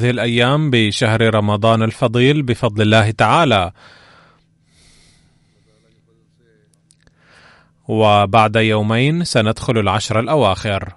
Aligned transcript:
هذه 0.00 0.10
الأيام 0.10 0.70
بشهر 0.70 1.34
رمضان 1.34 1.82
الفضيل 1.82 2.42
بفضل 2.42 2.82
الله 2.82 3.10
تعالى. 3.10 3.72
وبعد 7.88 8.56
يومين 8.56 9.24
سندخل 9.24 9.78
العشر 9.78 10.20
الأواخر. 10.20 10.94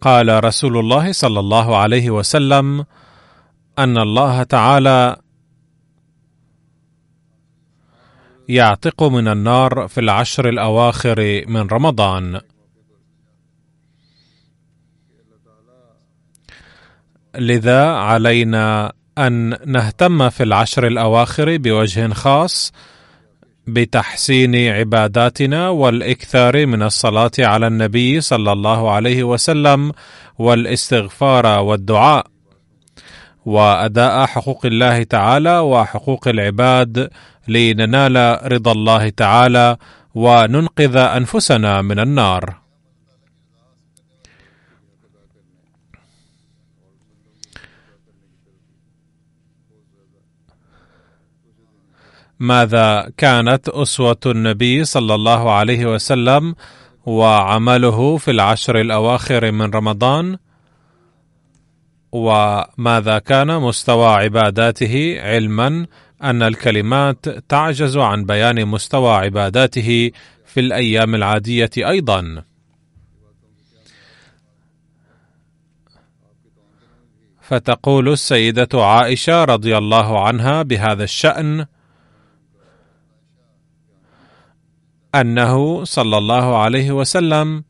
قال 0.00 0.44
رسول 0.44 0.78
الله 0.78 1.12
صلى 1.12 1.40
الله 1.40 1.76
عليه 1.76 2.10
وسلم 2.10 2.86
أن 3.78 3.98
الله 3.98 4.42
تعالى 4.42 5.16
يعتق 8.48 9.02
من 9.02 9.28
النار 9.28 9.88
في 9.88 10.00
العشر 10.00 10.48
الأواخر 10.48 11.44
من 11.48 11.66
رمضان. 11.66 12.40
لذا 17.38 17.86
علينا 17.86 18.92
أن 19.18 19.56
نهتم 19.66 20.30
في 20.30 20.42
العشر 20.42 20.86
الأواخر 20.86 21.56
بوجه 21.56 22.12
خاص 22.12 22.72
بتحسين 23.66 24.68
عباداتنا 24.72 25.68
والإكثار 25.68 26.66
من 26.66 26.82
الصلاة 26.82 27.30
على 27.38 27.66
النبي 27.66 28.20
صلى 28.20 28.52
الله 28.52 28.90
عليه 28.90 29.24
وسلم 29.24 29.92
والاستغفار 30.38 31.46
والدعاء. 31.46 32.26
وأداء 33.46 34.26
حقوق 34.26 34.66
الله 34.66 35.02
تعالى 35.02 35.58
وحقوق 35.58 36.28
العباد 36.28 37.10
لننال 37.48 38.38
رضا 38.52 38.72
الله 38.72 39.08
تعالى 39.08 39.76
وننقذ 40.14 40.96
أنفسنا 40.96 41.82
من 41.82 41.98
النار. 41.98 42.67
ماذا 52.40 53.12
كانت 53.16 53.68
أسوة 53.68 54.20
النبي 54.26 54.84
صلى 54.84 55.14
الله 55.14 55.52
عليه 55.52 55.86
وسلم 55.86 56.54
وعمله 57.06 58.16
في 58.16 58.30
العشر 58.30 58.80
الأواخر 58.80 59.52
من 59.52 59.70
رمضان؟ 59.70 60.36
وماذا 62.12 63.18
كان 63.18 63.60
مستوى 63.60 64.06
عباداته 64.08 65.20
علما؟ 65.20 65.86
أن 66.22 66.42
الكلمات 66.42 67.28
تعجز 67.28 67.96
عن 67.96 68.24
بيان 68.24 68.66
مستوى 68.66 69.14
عباداته 69.14 70.10
في 70.46 70.60
الأيام 70.60 71.14
العادية 71.14 71.70
أيضا. 71.78 72.42
فتقول 77.40 78.08
السيدة 78.08 78.68
عائشة 78.74 79.44
رضي 79.44 79.78
الله 79.78 80.26
عنها 80.26 80.62
بهذا 80.62 81.04
الشأن 81.04 81.66
أنه 85.14 85.84
صلى 85.84 86.18
الله 86.18 86.58
عليه 86.58 86.92
وسلم 86.92 87.64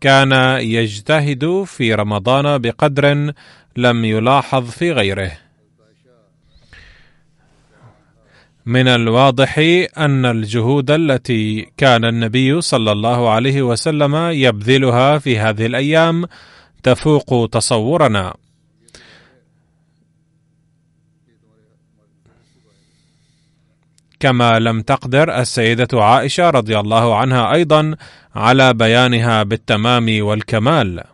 كان 0.00 0.32
يجتهد 0.60 1.64
في 1.66 1.94
رمضان 1.94 2.58
بقدر 2.58 3.32
لم 3.76 4.04
يلاحظ 4.04 4.70
في 4.70 4.92
غيره. 4.92 5.32
من 8.66 8.88
الواضح 8.88 9.58
أن 9.98 10.26
الجهود 10.26 10.90
التي 10.90 11.72
كان 11.76 12.04
النبي 12.04 12.60
صلى 12.60 12.92
الله 12.92 13.30
عليه 13.30 13.62
وسلم 13.62 14.14
يبذلها 14.16 15.18
في 15.18 15.38
هذه 15.38 15.66
الأيام 15.66 16.24
تفوق 16.82 17.48
تصورنا. 17.52 18.34
كما 24.20 24.58
لم 24.58 24.82
تقدر 24.82 25.40
السيدة 25.40 25.88
عائشة 26.04 26.50
رضي 26.50 26.78
الله 26.78 27.16
عنها 27.16 27.52
أيضا 27.52 27.94
على 28.34 28.74
بيانها 28.74 29.42
بالتمام 29.42 30.06
والكمال. 30.20 31.04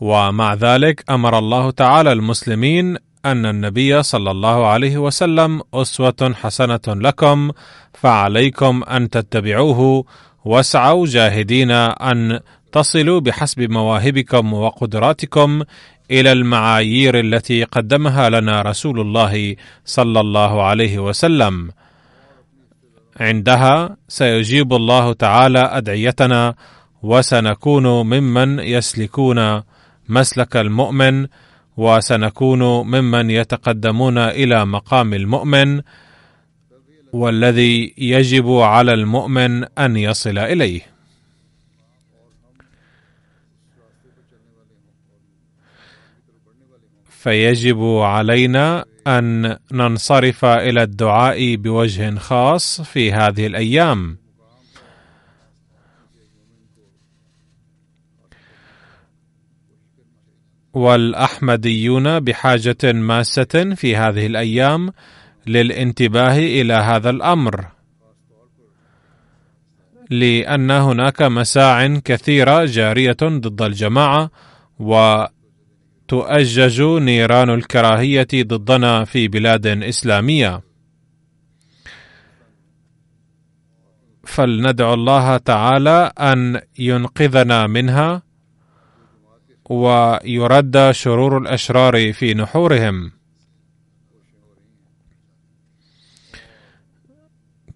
ومع 0.00 0.54
ذلك 0.54 1.04
أمر 1.10 1.38
الله 1.38 1.70
تعالى 1.70 2.12
المسلمين 2.12 2.96
أن 3.24 3.46
النبي 3.46 4.02
صلى 4.02 4.30
الله 4.30 4.66
عليه 4.66 4.98
وسلم 4.98 5.62
أسوة 5.74 6.34
حسنة 6.42 6.80
لكم 6.86 7.50
فعليكم 7.92 8.82
أن 8.82 9.10
تتبعوه 9.10 10.04
واسعوا 10.44 11.06
جاهدين 11.06 11.70
أن 11.70 12.40
تصلوا 12.72 13.20
بحسب 13.20 13.70
مواهبكم 13.70 14.52
وقدراتكم 14.52 15.62
إلى 16.10 16.32
المعايير 16.32 17.20
التي 17.20 17.64
قدمها 17.64 18.30
لنا 18.30 18.62
رسول 18.62 19.00
الله 19.00 19.56
صلى 19.84 20.20
الله 20.20 20.62
عليه 20.62 20.98
وسلم. 20.98 21.70
عندها 23.20 23.96
سيجيب 24.08 24.72
الله 24.72 25.12
تعالى 25.12 25.58
أدعيتنا 25.58 26.54
وسنكون 27.02 27.86
ممن 27.86 28.58
يسلكون 28.58 29.62
مسلك 30.08 30.56
المؤمن 30.56 31.26
وسنكون 31.76 32.62
ممن 32.62 33.30
يتقدمون 33.30 34.18
إلى 34.18 34.66
مقام 34.66 35.14
المؤمن 35.14 35.80
والذي 37.12 37.94
يجب 37.98 38.50
على 38.50 38.94
المؤمن 38.94 39.64
أن 39.78 39.96
يصل 39.96 40.38
إليه. 40.38 40.93
فيجب 47.24 47.82
علينا 47.82 48.84
أن 49.06 49.56
ننصرف 49.72 50.44
إلى 50.44 50.82
الدعاء 50.82 51.56
بوجه 51.56 52.18
خاص 52.18 52.80
في 52.80 53.12
هذه 53.12 53.46
الأيام. 53.46 54.18
والأحمديون 60.74 62.20
بحاجة 62.20 62.92
ماسة 62.92 63.74
في 63.74 63.96
هذه 63.96 64.26
الأيام 64.26 64.92
للانتباه 65.46 66.38
إلى 66.38 66.74
هذا 66.74 67.10
الأمر 67.10 67.64
لأن 70.10 70.70
هناك 70.70 71.22
مساع 71.22 71.86
كثيرة 71.86 72.64
جارية 72.64 73.16
ضد 73.22 73.62
الجماعة 73.62 74.30
و 74.78 75.24
تؤجج 76.08 76.82
نيران 76.82 77.50
الكراهية 77.50 78.28
ضدنا 78.34 79.04
في 79.04 79.28
بلاد 79.28 79.66
إسلامية. 79.66 80.62
فلندعو 84.24 84.94
الله 84.94 85.36
تعالى 85.36 86.12
أن 86.18 86.60
ينقذنا 86.78 87.66
منها 87.66 88.22
ويرد 89.70 90.90
شرور 90.90 91.38
الأشرار 91.38 92.12
في 92.12 92.34
نحورهم. 92.34 93.12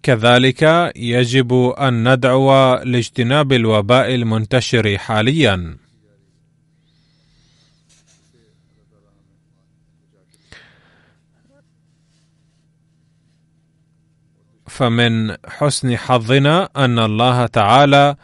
كذلك 0.03 0.91
يجب 0.95 1.53
أن 1.53 2.13
ندعو 2.13 2.75
لاجتناب 2.75 3.53
الوباء 3.53 4.15
المنتشر 4.15 4.97
حاليا. 4.97 5.77
فمن 14.79 15.35
حسن 15.47 15.97
حظنا 15.97 16.69
أن 16.77 16.99
الله 16.99 17.45
تعالى 17.45 18.15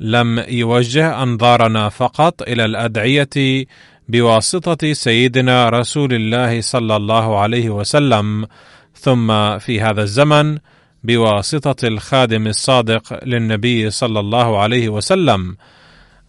لم 0.00 0.44
يوجه 0.48 1.22
أنظارنا 1.22 1.88
فقط 1.88 2.42
إلى 2.42 2.64
الأدعية 2.64 3.64
بواسطة 4.08 4.92
سيدنا 4.92 5.68
رسول 5.68 6.14
الله 6.14 6.60
صلى 6.60 6.96
الله 6.96 7.38
عليه 7.38 7.70
وسلم 7.70 8.46
ثم 8.94 9.58
في 9.58 9.80
هذا 9.80 10.02
الزمن 10.02 10.58
بواسطة 11.04 11.88
الخادم 11.88 12.46
الصادق 12.46 13.24
للنبي 13.24 13.90
صلى 13.90 14.20
الله 14.20 14.58
عليه 14.58 14.88
وسلم. 14.88 15.56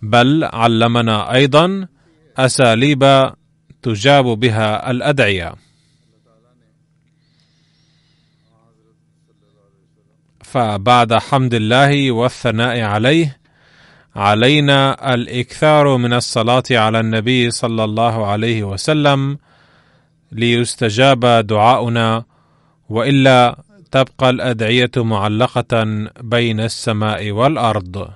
بل 0.01 0.43
علمنا 0.43 1.33
أيضا 1.33 1.87
أساليب 2.37 3.31
تجاب 3.81 4.25
بها 4.25 4.91
الأدعية. 4.91 5.68
فبعد 10.51 11.13
حمد 11.13 11.53
الله 11.53 12.11
والثناء 12.11 12.81
عليه 12.81 13.37
علينا 14.15 15.13
الإكثار 15.13 15.97
من 15.97 16.13
الصلاة 16.13 16.63
على 16.71 16.99
النبي 16.99 17.51
صلى 17.51 17.83
الله 17.83 18.25
عليه 18.25 18.63
وسلم 18.63 19.37
ليستجاب 20.31 21.25
دعاؤنا 21.47 22.23
وإلا 22.89 23.63
تبقى 23.91 24.29
الأدعية 24.29 24.91
معلقة 24.97 25.83
بين 26.21 26.59
السماء 26.59 27.31
والأرض. 27.31 28.09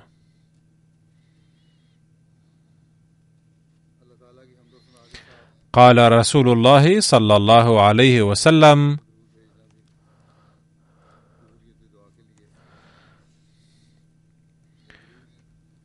قال 5.72 6.12
رسول 6.12 6.48
الله 6.48 7.00
صلى 7.00 7.36
الله 7.36 7.80
عليه 7.80 8.22
وسلم 8.22 8.98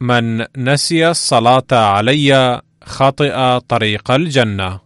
من 0.02 0.46
نسي 0.58 1.10
الصلاة 1.10 1.66
علي 1.72 2.62
خطئ 2.84 3.60
طريق 3.60 4.12
الجنة. 4.12 4.80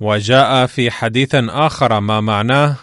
وجاء 0.00 0.66
في 0.66 0.90
حديث 0.90 1.34
آخر 1.34 2.00
ما 2.00 2.20
معناه 2.20 2.76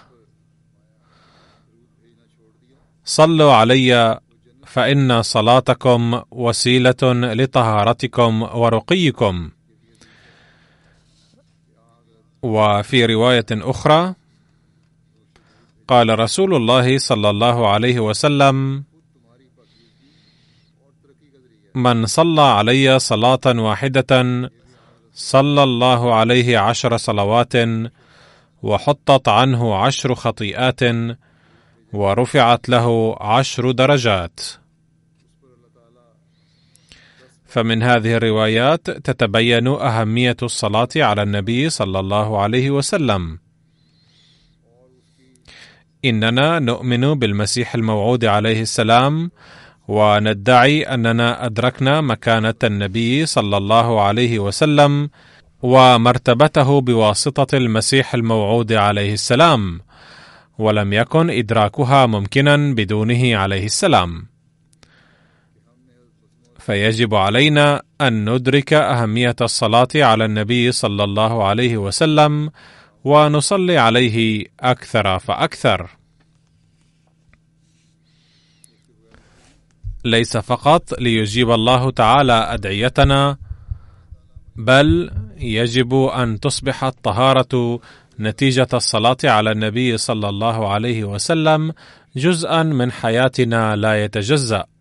صلوا 3.05 3.53
علي 3.53 4.19
فإن 4.65 5.21
صلاتكم 5.21 6.21
وسيلة 6.31 7.03
لطهارتكم 7.03 8.41
ورقيكم. 8.41 9.49
وفي 12.45 13.05
رواية 13.05 13.45
أخرى 13.51 14.13
قال 15.87 16.19
رسول 16.19 16.55
الله 16.55 16.97
صلى 16.97 17.29
الله 17.29 17.69
عليه 17.69 17.99
وسلم 17.99 18.83
من 21.75 22.05
صلى 22.05 22.41
علي 22.41 22.99
صلاة 22.99 23.45
واحدة 23.45 24.11
صلى 25.13 25.63
الله 25.63 26.15
عليه 26.15 26.57
عشر 26.57 26.97
صلوات 26.97 27.53
وحطت 28.63 29.27
عنه 29.27 29.75
عشر 29.75 30.15
خطيئات 30.15 30.79
ورفعت 31.93 32.69
له 32.69 33.17
عشر 33.21 33.71
درجات. 33.71 34.64
فمن 37.55 37.83
هذه 37.83 38.13
الروايات 38.15 38.89
تتبين 38.89 39.67
أهمية 39.67 40.37
الصلاة 40.43 40.89
على 40.95 41.23
النبي 41.23 41.69
صلى 41.69 41.99
الله 41.99 42.41
عليه 42.41 42.71
وسلم. 42.71 43.39
إننا 46.05 46.59
نؤمن 46.59 47.13
بالمسيح 47.13 47.75
الموعود 47.75 48.25
عليه 48.25 48.61
السلام 48.61 49.31
وندعي 49.87 50.83
أننا 50.83 51.45
أدركنا 51.45 52.01
مكانة 52.01 52.61
النبي 52.63 53.25
صلى 53.25 53.57
الله 53.57 54.01
عليه 54.01 54.39
وسلم 54.39 55.09
ومرتبته 55.61 56.81
بواسطة 56.81 57.57
المسيح 57.57 58.13
الموعود 58.13 58.73
عليه 58.73 59.13
السلام 59.13 59.81
ولم 60.57 60.93
يكن 60.93 61.29
إدراكها 61.29 62.05
ممكنا 62.05 62.55
بدونه 62.57 63.37
عليه 63.37 63.65
السلام. 63.65 64.34
فيجب 66.65 67.15
علينا 67.15 67.81
أن 68.01 68.29
ندرك 68.29 68.73
أهمية 68.73 69.35
الصلاة 69.41 69.87
على 69.95 70.25
النبي 70.25 70.71
صلى 70.71 71.03
الله 71.03 71.43
عليه 71.47 71.77
وسلم 71.77 72.51
ونصلي 73.03 73.77
عليه 73.77 74.45
أكثر 74.59 75.19
فأكثر. 75.19 75.89
ليس 80.05 80.37
فقط 80.37 80.99
ليجيب 80.99 81.51
الله 81.51 81.91
تعالى 81.91 82.33
أدعيتنا 82.33 83.37
بل 84.55 85.11
يجب 85.37 85.93
أن 85.93 86.39
تصبح 86.39 86.83
الطهارة 86.83 87.79
نتيجة 88.19 88.67
الصلاة 88.73 89.17
على 89.23 89.51
النبي 89.51 89.97
صلى 89.97 90.29
الله 90.29 90.69
عليه 90.73 91.03
وسلم 91.03 91.73
جزءا 92.15 92.63
من 92.63 92.91
حياتنا 92.91 93.75
لا 93.75 94.03
يتجزأ. 94.03 94.74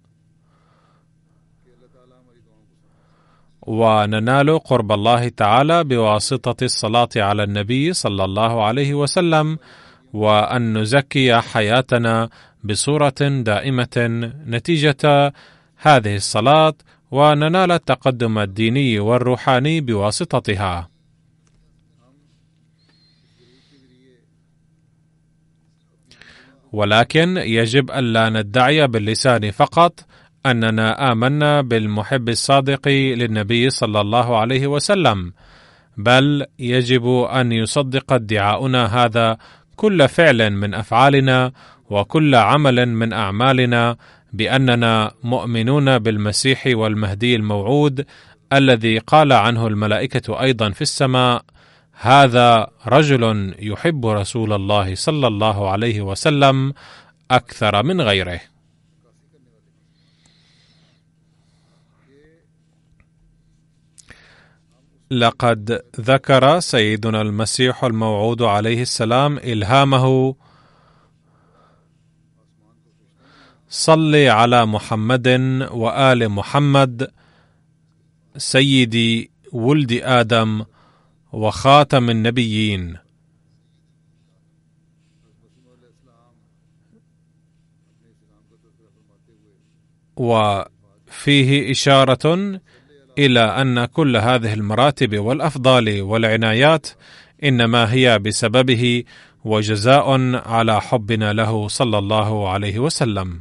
وننال 3.66 4.58
قرب 4.58 4.92
الله 4.92 5.28
تعالى 5.28 5.84
بواسطة 5.84 6.64
الصلاة 6.64 7.08
على 7.16 7.42
النبي 7.42 7.92
صلى 7.92 8.24
الله 8.24 8.64
عليه 8.64 8.94
وسلم 8.94 9.58
وأن 10.12 10.78
نزكي 10.78 11.40
حياتنا 11.40 12.28
بصورة 12.64 13.20
دائمة 13.20 13.96
نتيجة 14.46 15.32
هذه 15.76 16.16
الصلاة 16.16 16.74
وننال 17.10 17.72
التقدم 17.72 18.38
الديني 18.38 18.98
والروحاني 18.98 19.80
بواسطتها. 19.80 20.88
ولكن 26.72 27.36
يجب 27.36 27.90
الا 27.90 28.30
ندعي 28.30 28.86
باللسان 28.86 29.50
فقط 29.50 30.06
أننا 30.46 31.12
آمنا 31.12 31.60
بالمحب 31.60 32.28
الصادق 32.28 32.88
للنبي 32.88 33.70
صلى 33.70 34.00
الله 34.00 34.38
عليه 34.38 34.66
وسلم 34.66 35.32
بل 35.96 36.46
يجب 36.58 37.06
أن 37.08 37.52
يصدق 37.52 38.12
ادعاؤنا 38.12 39.04
هذا 39.04 39.36
كل 39.76 40.08
فعل 40.08 40.50
من 40.50 40.74
أفعالنا 40.74 41.52
وكل 41.90 42.34
عمل 42.34 42.88
من 42.88 43.12
أعمالنا 43.12 43.96
بأننا 44.32 45.10
مؤمنون 45.22 45.98
بالمسيح 45.98 46.62
والمهدي 46.66 47.36
الموعود 47.36 48.06
الذي 48.52 48.98
قال 48.98 49.32
عنه 49.32 49.66
الملائكة 49.66 50.40
أيضا 50.40 50.70
في 50.70 50.82
السماء 50.82 51.42
هذا 52.00 52.70
رجل 52.86 53.54
يحب 53.58 54.06
رسول 54.06 54.52
الله 54.52 54.94
صلى 54.94 55.26
الله 55.26 55.70
عليه 55.70 56.00
وسلم 56.00 56.72
أكثر 57.30 57.82
من 57.82 58.00
غيره. 58.00 58.40
لقد 65.18 65.82
ذكر 66.00 66.60
سيدنا 66.60 67.20
المسيح 67.22 67.84
الموعود 67.84 68.42
عليه 68.42 68.82
السلام 68.82 69.38
إلهامه. 69.38 70.34
صل 73.68 74.16
على 74.16 74.66
محمد 74.66 75.28
وآل 75.70 76.28
محمد 76.28 77.10
سيدي 78.36 79.30
ولد 79.52 79.92
آدم 79.92 80.64
وخاتم 81.32 82.10
النبيين. 82.10 82.96
وفيه 90.16 91.70
إشارة 91.70 92.60
إلى 93.18 93.40
أن 93.40 93.84
كل 93.84 94.16
هذه 94.16 94.54
المراتب 94.54 95.18
والأفضال 95.18 96.02
والعنايات 96.02 96.86
إنما 97.44 97.92
هي 97.92 98.18
بسببه 98.18 99.04
وجزاء 99.44 100.34
على 100.36 100.80
حبنا 100.80 101.32
له 101.32 101.68
صلى 101.68 101.98
الله 101.98 102.48
عليه 102.48 102.78
وسلم. 102.78 103.40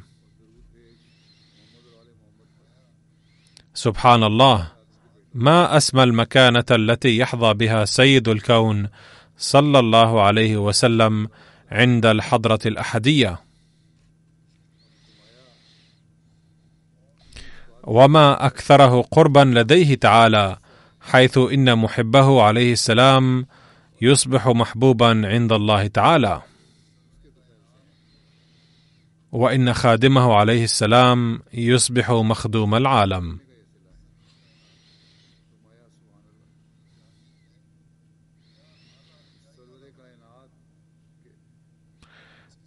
سبحان 3.74 4.24
الله 4.24 4.72
ما 5.34 5.78
أسمى 5.78 6.04
المكانة 6.04 6.66
التي 6.72 7.18
يحظى 7.18 7.54
بها 7.54 7.86
سيد 7.86 8.28
الكون 8.28 8.88
صلى 9.38 9.80
الله 9.80 10.22
عليه 10.22 10.58
وسلم 10.58 11.28
عند 11.72 12.06
الحضرة 12.06 12.60
الأحدية؟ 12.66 13.40
وما 17.84 18.46
اكثره 18.46 19.02
قربا 19.02 19.40
لديه 19.40 19.96
تعالى 19.96 20.58
حيث 21.02 21.38
ان 21.38 21.78
محبه 21.78 22.42
عليه 22.42 22.74
السلام 22.74 23.46
يصبح 24.02 24.48
محبوبا 24.48 25.22
عند 25.26 25.52
الله 25.52 25.88
تعالى. 25.88 26.42
وان 29.32 29.74
خادمه 29.74 30.34
عليه 30.34 30.64
السلام 30.64 31.42
يصبح 31.54 32.12
مخدوم 32.12 32.76
العالم. 32.76 33.40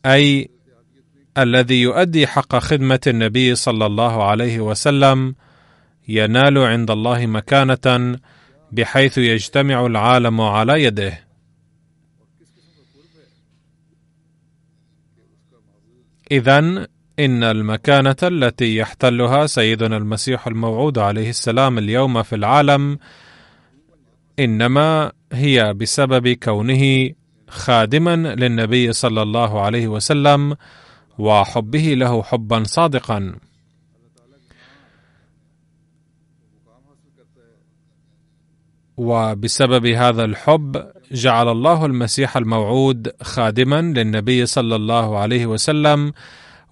اي 0.07 0.56
الذي 1.39 1.83
يؤدي 1.83 2.27
حق 2.27 2.57
خدمة 2.57 3.01
النبي 3.07 3.55
صلى 3.55 3.87
الله 3.87 4.25
عليه 4.25 4.61
وسلم 4.61 5.35
ينال 6.09 6.59
عند 6.59 6.91
الله 6.91 7.27
مكانة 7.27 8.19
بحيث 8.73 9.19
يجتمع 9.19 9.87
العالم 9.87 10.41
على 10.41 10.83
يده. 10.83 11.27
اذا 16.31 16.87
إن 17.19 17.45
المكانة 17.45 18.17
التي 18.23 18.77
يحتلها 18.77 19.47
سيدنا 19.47 19.97
المسيح 19.97 20.47
الموعود 20.47 20.99
عليه 20.99 21.31
السلام 21.31 21.79
اليوم 21.79 22.23
في 22.23 22.35
العالم 22.35 22.99
إنما 24.39 25.13
هي 25.33 25.75
بسبب 25.75 26.29
كونه 26.29 27.11
خادما 27.49 28.17
للنبي 28.17 28.93
صلى 28.93 29.23
الله 29.23 29.61
عليه 29.61 29.89
وسلم 29.89 30.57
وحبه 31.19 31.95
له 31.95 32.23
حبا 32.23 32.65
صادقا. 32.65 33.35
وبسبب 38.97 39.87
هذا 39.87 40.25
الحب 40.25 40.87
جعل 41.13 41.49
الله 41.49 41.87
المسيح 41.87 42.37
الموعود 42.37 43.13
خادما 43.23 43.83
للنبي 43.83 44.47
صلى 44.47 44.77
الله 44.77 45.19
عليه 45.19 45.47
وسلم 45.47 46.13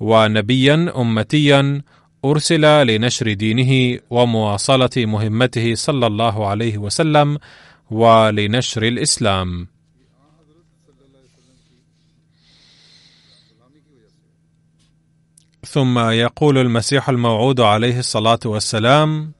ونبيا 0.00 0.92
امتيا 0.96 1.82
أرسل 2.24 2.86
لنشر 2.86 3.32
دينه 3.32 4.00
ومواصلة 4.10 4.90
مهمته 4.96 5.74
صلى 5.74 6.06
الله 6.06 6.46
عليه 6.46 6.78
وسلم 6.78 7.38
ولنشر 7.90 8.82
الإسلام. 8.82 9.73
ثم 15.74 15.98
يقول 15.98 16.58
المسيح 16.58 17.08
الموعود 17.08 17.60
عليه 17.60 17.98
الصلاة 17.98 18.38
والسلام 18.44 19.32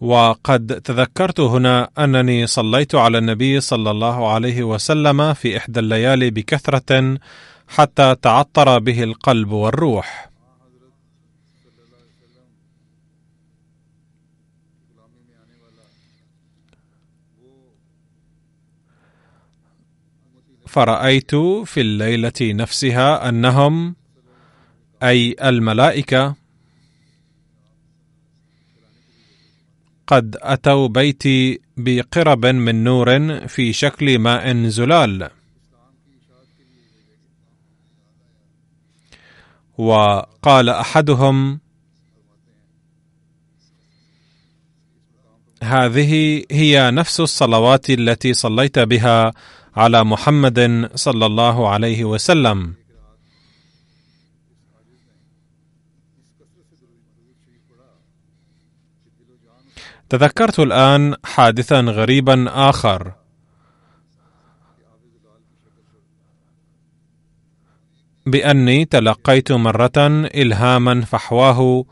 وقد 0.00 0.80
تذكرت 0.84 1.40
هنا 1.40 1.90
أنني 1.98 2.46
صليت 2.46 2.94
على 2.94 3.18
النبي 3.18 3.60
صلى 3.60 3.90
الله 3.90 4.32
عليه 4.32 4.62
وسلم 4.62 5.34
في 5.34 5.56
إحدى 5.56 5.80
الليالي 5.80 6.30
بكثرة 6.30 7.18
حتى 7.68 8.14
تعطر 8.22 8.78
به 8.78 9.02
القلب 9.02 9.52
والروح. 9.52 10.28
فرأيت 20.66 21.34
في 21.64 21.80
الليلة 21.80 22.32
نفسها 22.42 23.28
أنهم 23.28 23.96
أي 25.02 25.36
الملائكة 25.42 26.34
قد 30.06 30.36
أتوا 30.40 30.88
بيتي 30.88 31.60
بقرب 31.76 32.46
من 32.46 32.84
نور 32.84 33.38
في 33.48 33.72
شكل 33.72 34.18
ماء 34.18 34.68
زلال. 34.68 35.30
وقال 39.78 40.68
أحدهم 40.68 41.60
هذه 45.62 46.44
هي 46.50 46.90
نفس 46.90 47.20
الصلوات 47.20 47.90
التي 47.90 48.34
صليت 48.34 48.78
بها 48.78 49.32
على 49.76 50.04
محمد 50.04 50.90
صلى 50.94 51.26
الله 51.26 51.68
عليه 51.68 52.04
وسلم. 52.04 52.74
تذكرت 60.08 60.60
الآن 60.60 61.16
حادثا 61.24 61.80
غريبا 61.80 62.46
آخر. 62.70 63.17
بأني 68.30 68.84
تلقيت 68.84 69.52
مرة 69.52 69.92
الهاما 70.34 71.00
فحواه 71.00 71.84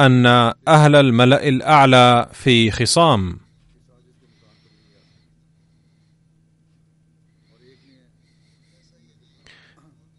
أن 0.00 0.26
أهل 0.68 0.96
الملأ 0.96 1.48
الأعلى 1.48 2.28
في 2.32 2.70
خصام. 2.70 3.38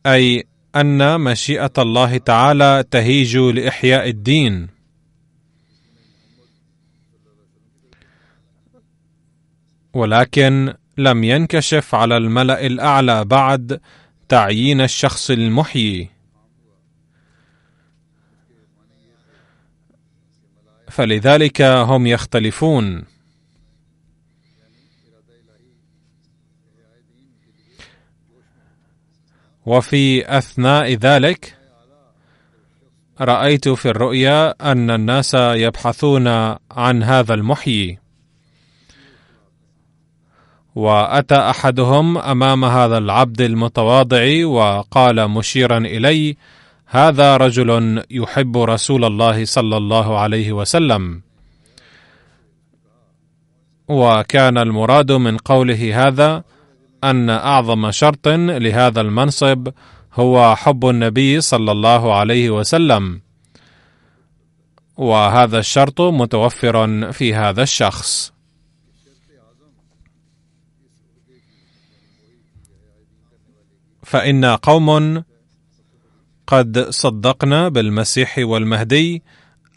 أي 0.06 0.48
أن 0.76 1.22
مشيئة 1.22 1.74
الله 1.78 2.18
تعالى 2.18 2.84
تهيج 2.92 3.38
لإحياء 3.38 4.10
الدين. 4.10 4.68
ولكن 9.94 10.74
لم 10.98 11.24
ينكشف 11.24 11.96
على 11.96 12.18
الملأ 12.18 12.66
الأعلى 12.66 13.26
بعد 13.26 13.82
تعيين 14.30 14.82
الشخص 14.82 15.32
المحيي. 15.32 16.10
فلذلك 20.90 21.62
هم 21.62 22.08
يختلفون. 22.08 23.06
وفي 29.66 30.38
أثناء 30.38 30.94
ذلك 30.94 31.58
رأيت 33.22 33.70
في 33.70 33.90
الرؤيا 33.90 34.72
أن 34.72 34.92
الناس 34.92 35.34
يبحثون 35.34 36.28
عن 36.72 37.04
هذا 37.04 37.34
المحيي. 37.34 38.09
وأتى 40.76 41.36
أحدهم 41.36 42.18
أمام 42.18 42.66
هذا 42.66 42.98
العبد 42.98 43.42
المتواضع 43.42 44.46
وقال 44.46 45.28
مشيرا 45.28 45.78
إلي 45.78 46.38
هذا 46.86 47.38
رجل 47.38 48.04
يحب 48.12 48.58
رسول 48.58 49.06
الله 49.06 49.46
صلى 49.46 49.78
الله 49.78 50.20
عليه 50.20 50.52
وسلم. 50.54 51.22
وكان 53.88 54.58
المراد 54.58 55.12
من 55.12 55.38
قوله 55.38 56.08
هذا 56.08 56.44
أن 57.04 57.30
أعظم 57.30 57.92
شرط 57.92 58.28
لهذا 58.28 59.02
المنصب 59.02 59.68
هو 60.14 60.56
حب 60.56 60.90
النبي 60.90 61.42
صلى 61.42 61.72
الله 61.72 62.16
عليه 62.16 62.50
وسلم. 62.50 63.22
وهذا 64.98 65.60
الشرط 65.60 66.02
متوفر 66.02 67.12
في 67.12 67.36
هذا 67.36 67.64
الشخص. 67.64 68.39
فإن 74.10 74.46
قوم 74.46 75.24
قد 76.48 76.90
صدقنا 76.90 77.70
بالمسيح 77.70 78.38
والمهدي 78.38 79.24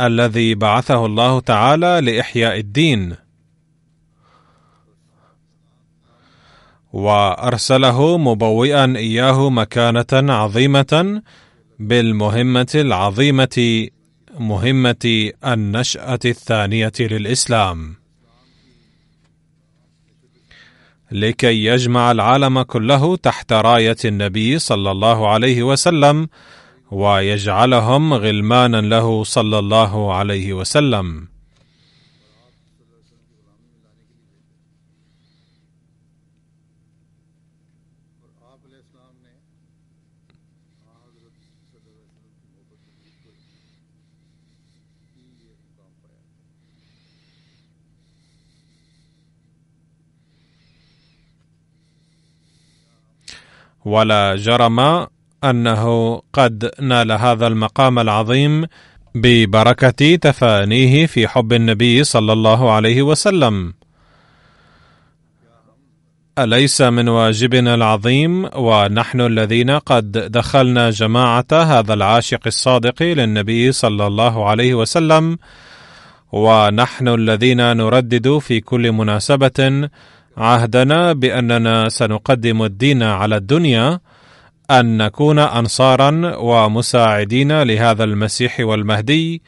الذي 0.01 0.55
بعثه 0.55 1.07
الله 1.07 1.41
تعالى 1.41 2.01
لإحياء 2.01 2.59
الدين. 2.59 3.17
وأرسله 6.93 8.19
مبوئا 8.19 8.97
إياه 8.97 9.51
مكانة 9.51 10.33
عظيمة 10.33 11.23
بالمهمة 11.79 12.73
العظيمة 12.75 13.89
مهمة 14.39 15.31
النشأة 15.45 16.21
الثانية 16.25 16.93
للإسلام. 17.01 18.01
لكي 21.12 21.64
يجمع 21.64 22.11
العالم 22.11 22.62
كله 22.62 23.16
تحت 23.16 23.52
راية 23.52 23.97
النبي 24.04 24.59
صلى 24.59 24.90
الله 24.90 25.28
عليه 25.28 25.62
وسلم 25.62 26.28
ويجعلهم 26.90 28.14
غلمانا 28.14 28.81
له 28.81 29.25
صلى 29.25 29.59
الله 29.59 30.14
عليه 30.14 30.52
وسلم. 30.52 31.32
ولا 53.85 54.37
جرم 54.37 55.07
أنه 55.45 56.23
قد 56.33 56.71
نال 56.81 57.12
هذا 57.12 57.47
المقام 57.47 57.99
العظيم 57.99 58.67
ببركة 59.15 60.17
تفانيه 60.17 61.07
في 61.07 61.29
حب 61.29 61.53
النبي 61.53 62.05
صلى 62.05 62.33
الله 62.33 62.73
عليه 62.73 63.03
وسلم. 63.03 63.75
أليس 66.39 66.81
من 66.81 67.09
واجبنا 67.09 67.75
العظيم 67.75 68.49
ونحن 68.57 69.21
الذين 69.21 69.71
قد 69.71 70.12
دخلنا 70.12 70.91
جماعة 70.91 71.47
هذا 71.53 71.95
العاشق 71.95 72.41
الصادق 72.47 73.03
للنبي 73.03 73.73
صلى 73.73 74.07
الله 74.07 74.49
عليه 74.49 74.75
وسلم 74.75 75.39
ونحن 76.33 77.09
الذين 77.09 77.77
نردد 77.77 78.39
في 78.39 78.61
كل 78.61 78.93
مناسبة 78.93 79.89
عهدنا 80.37 81.12
بأننا 81.12 81.89
سنقدم 81.89 82.62
الدين 82.62 83.03
على 83.03 83.37
الدنيا 83.37 84.01
أن 84.71 84.97
نكون 84.97 85.39
أنصارا 85.39 86.37
ومساعدين 86.37 87.62
لهذا 87.62 88.05
المسيح 88.05 88.61
والمهدي 88.61 89.43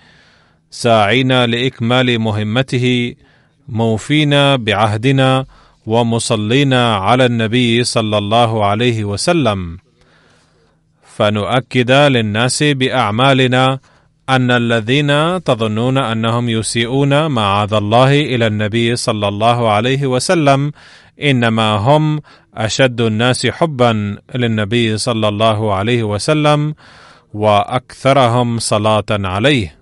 ساعين 0.70 1.44
لإكمال 1.44 2.18
مهمته 2.18 3.14
موفين 3.68 4.56
بعهدنا 4.56 5.44
ومصلين 5.86 6.74
على 6.74 7.26
النبي 7.26 7.84
صلى 7.84 8.18
الله 8.18 8.64
عليه 8.64 9.04
وسلم. 9.04 9.78
فنؤكد 11.16 11.90
للناس 11.90 12.62
بأعمالنا 12.62 13.78
أن 14.28 14.50
الذين 14.50 15.42
تظنون 15.42 15.98
أنهم 15.98 16.48
يسيئون 16.48 17.26
معاذ 17.30 17.74
الله 17.74 18.20
إلى 18.20 18.46
النبي 18.46 18.96
صلى 18.96 19.28
الله 19.28 19.70
عليه 19.70 20.06
وسلم 20.06 20.72
إنما 21.22 21.76
هم 21.76 22.20
أشد 22.54 23.00
الناس 23.00 23.46
حبا 23.46 24.16
للنبي 24.34 24.98
صلى 24.98 25.28
الله 25.28 25.74
عليه 25.74 26.02
وسلم 26.02 26.74
وأكثرهم 27.34 28.58
صلاة 28.58 29.04
عليه. 29.10 29.78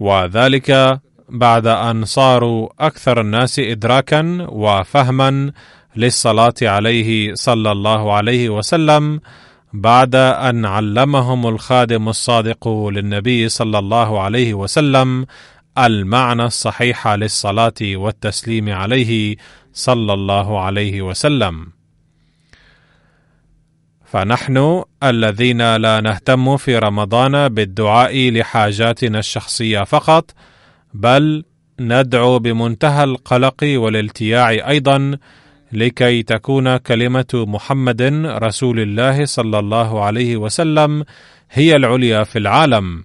وذلك 0.00 1.00
بعد 1.28 1.66
أن 1.66 2.04
صاروا 2.04 2.68
أكثر 2.80 3.20
الناس 3.20 3.58
ادراكا 3.58 4.46
وفهما 4.48 5.52
للصلاة 5.96 6.54
عليه 6.62 7.34
صلى 7.34 7.72
الله 7.72 8.12
عليه 8.12 8.48
وسلم 8.48 9.20
بعد 9.72 10.14
أن 10.14 10.64
علمهم 10.64 11.46
الخادم 11.46 12.08
الصادق 12.08 12.68
للنبي 12.68 13.48
صلى 13.48 13.78
الله 13.78 14.20
عليه 14.20 14.54
وسلم 14.54 15.26
المعنى 15.78 16.44
الصحيح 16.44 17.08
للصلاة 17.08 17.74
والتسليم 17.82 18.70
عليه 18.70 19.36
صلى 19.72 20.12
الله 20.12 20.60
عليه 20.60 21.02
وسلم. 21.02 21.66
فنحن 24.04 24.82
الذين 25.02 25.76
لا 25.76 26.00
نهتم 26.00 26.56
في 26.56 26.78
رمضان 26.78 27.48
بالدعاء 27.48 28.30
لحاجاتنا 28.30 29.18
الشخصية 29.18 29.84
فقط 29.84 30.30
بل 30.94 31.44
ندعو 31.80 32.38
بمنتهى 32.38 33.04
القلق 33.04 33.56
والالتياع 33.62 34.50
أيضا 34.50 35.18
لكي 35.72 36.22
تكون 36.22 36.76
كلمة 36.76 37.26
محمد 37.34 38.02
رسول 38.26 38.80
الله 38.80 39.24
صلى 39.24 39.58
الله 39.58 40.04
عليه 40.04 40.36
وسلم 40.36 41.04
هي 41.50 41.76
العليا 41.76 42.24
في 42.24 42.38
العالم 42.38 43.04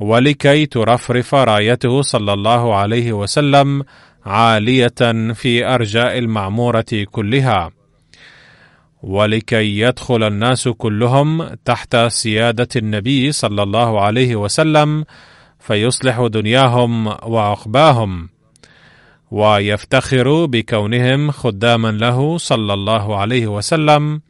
ولكي 0.00 0.66
ترفرف 0.66 1.34
رايته 1.34 2.02
صلى 2.02 2.32
الله 2.32 2.74
عليه 2.74 3.12
وسلم 3.12 3.82
عالية 4.26 5.32
في 5.34 5.66
أرجاء 5.66 6.18
المعمورة 6.18 7.06
كلها 7.10 7.70
ولكي 9.02 9.78
يدخل 9.78 10.22
الناس 10.22 10.68
كلهم 10.68 11.42
تحت 11.64 11.96
سيادة 11.96 12.68
النبي 12.76 13.32
صلى 13.32 13.62
الله 13.62 14.00
عليه 14.00 14.36
وسلم 14.36 15.04
فيصلح 15.58 16.26
دنياهم 16.26 17.06
وعقباهم. 17.06 18.28
ويفتخر 19.34 20.44
بكونهم 20.44 21.30
خداما 21.30 21.92
له 21.92 22.38
صلى 22.38 22.74
الله 22.74 23.16
عليه 23.16 23.46
وسلم 23.46 24.20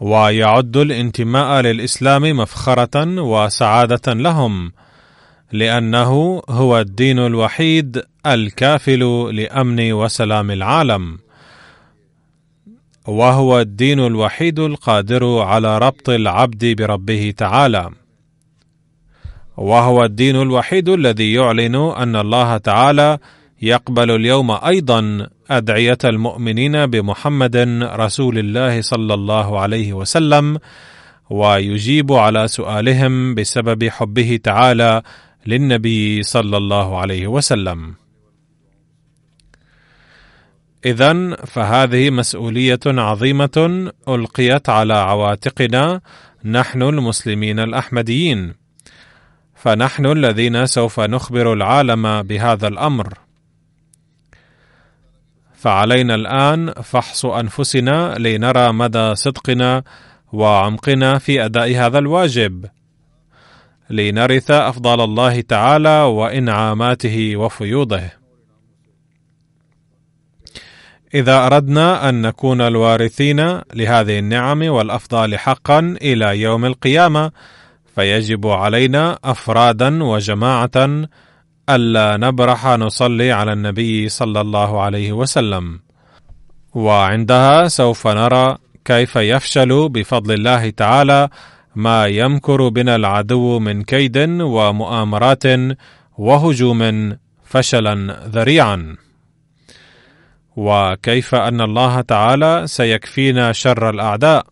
ويعد 0.00 0.76
الانتماء 0.76 1.60
للإسلام 1.60 2.22
مفخرة 2.22 3.22
وسعادة 3.22 4.12
لهم 4.12 4.72
لأنه 5.52 6.42
هو 6.48 6.78
الدين 6.78 7.18
الوحيد 7.18 8.02
الكافل 8.26 9.30
لأمن 9.36 9.92
وسلام 9.92 10.50
العالم 10.50 11.18
وهو 13.06 13.60
الدين 13.60 14.00
الوحيد 14.00 14.58
القادر 14.58 15.38
على 15.38 15.78
ربط 15.78 16.08
العبد 16.08 16.64
بربه 16.64 17.34
تعالى. 17.36 17.90
وهو 19.56 20.04
الدين 20.04 20.36
الوحيد 20.42 20.88
الذي 20.88 21.32
يعلن 21.32 21.74
أن 21.76 22.16
الله 22.16 22.56
تعالى 22.56 23.18
يقبل 23.62 24.10
اليوم 24.10 24.50
أيضا 24.50 25.28
أدعية 25.50 25.98
المؤمنين 26.04 26.86
بمحمد 26.86 27.56
رسول 27.82 28.38
الله 28.38 28.80
صلى 28.80 29.14
الله 29.14 29.60
عليه 29.60 29.92
وسلم 29.92 30.58
ويجيب 31.30 32.12
على 32.12 32.48
سؤالهم 32.48 33.34
بسبب 33.34 33.88
حبه 33.88 34.40
تعالى 34.44 35.02
للنبي 35.46 36.22
صلى 36.22 36.56
الله 36.56 36.98
عليه 36.98 37.26
وسلم. 37.26 37.94
اذا 40.84 41.34
فهذه 41.34 42.10
مسؤولية 42.10 42.80
عظيمة 42.86 43.90
ألقيت 44.08 44.68
على 44.68 44.94
عواتقنا 44.94 46.00
نحن 46.44 46.82
المسلمين 46.82 47.60
الأحمديين 47.60 48.54
فنحن 49.54 50.06
الذين 50.06 50.66
سوف 50.66 51.00
نخبر 51.00 51.52
العالم 51.52 52.22
بهذا 52.22 52.68
الأمر. 52.68 53.27
فعلينا 55.58 56.14
الآن 56.14 56.72
فحص 56.72 57.26
أنفسنا 57.26 58.14
لنرى 58.18 58.72
مدى 58.72 59.14
صدقنا 59.14 59.82
وعمقنا 60.32 61.18
في 61.18 61.44
أداء 61.44 61.74
هذا 61.74 61.98
الواجب. 61.98 62.66
لنرث 63.90 64.50
افضال 64.50 65.00
الله 65.00 65.40
تعالى 65.40 66.00
وإنعاماته 66.02 67.36
وفيوضه. 67.36 68.02
إذا 71.14 71.46
أردنا 71.46 72.08
أن 72.08 72.22
نكون 72.22 72.60
الوارثين 72.60 73.60
لهذه 73.74 74.18
النعم 74.18 74.62
والأفضال 74.62 75.38
حقا 75.38 75.78
إلى 76.02 76.40
يوم 76.40 76.64
القيامة 76.64 77.30
فيجب 77.94 78.46
علينا 78.46 79.18
افرادا 79.24 80.04
وجماعه 80.04 81.08
ألا 81.68 82.16
نبرح 82.16 82.66
نصلي 82.66 83.32
على 83.32 83.52
النبي 83.52 84.08
صلى 84.08 84.40
الله 84.40 84.80
عليه 84.80 85.12
وسلم. 85.12 85.80
وعندها 86.74 87.68
سوف 87.68 88.06
نرى 88.06 88.56
كيف 88.84 89.16
يفشل 89.16 89.88
بفضل 89.88 90.34
الله 90.34 90.70
تعالى 90.70 91.28
ما 91.74 92.06
يمكر 92.06 92.68
بنا 92.68 92.96
العدو 92.96 93.58
من 93.58 93.82
كيد 93.82 94.18
ومؤامرات 94.40 95.44
وهجوم 96.18 97.12
فشلا 97.44 97.94
ذريعا. 98.28 98.96
وكيف 100.56 101.34
أن 101.34 101.60
الله 101.60 102.00
تعالى 102.00 102.62
سيكفينا 102.66 103.52
شر 103.52 103.90
الأعداء. 103.90 104.46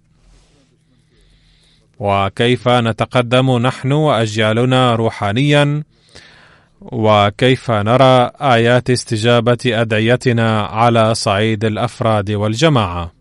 وكيف 1.99 2.69
نتقدم 2.69 3.59
نحن 3.59 3.93
وأجيالنا 3.93 4.95
روحانيا 4.95 5.83
وكيف 6.93 7.71
نرى 7.71 8.31
آيات 8.41 8.91
استجابة 8.91 9.59
أدعيتنا 9.67 10.63
على 10.63 11.15
صعيد 11.15 11.65
الأفراد 11.65 12.31
والجماعة؟ 12.31 13.13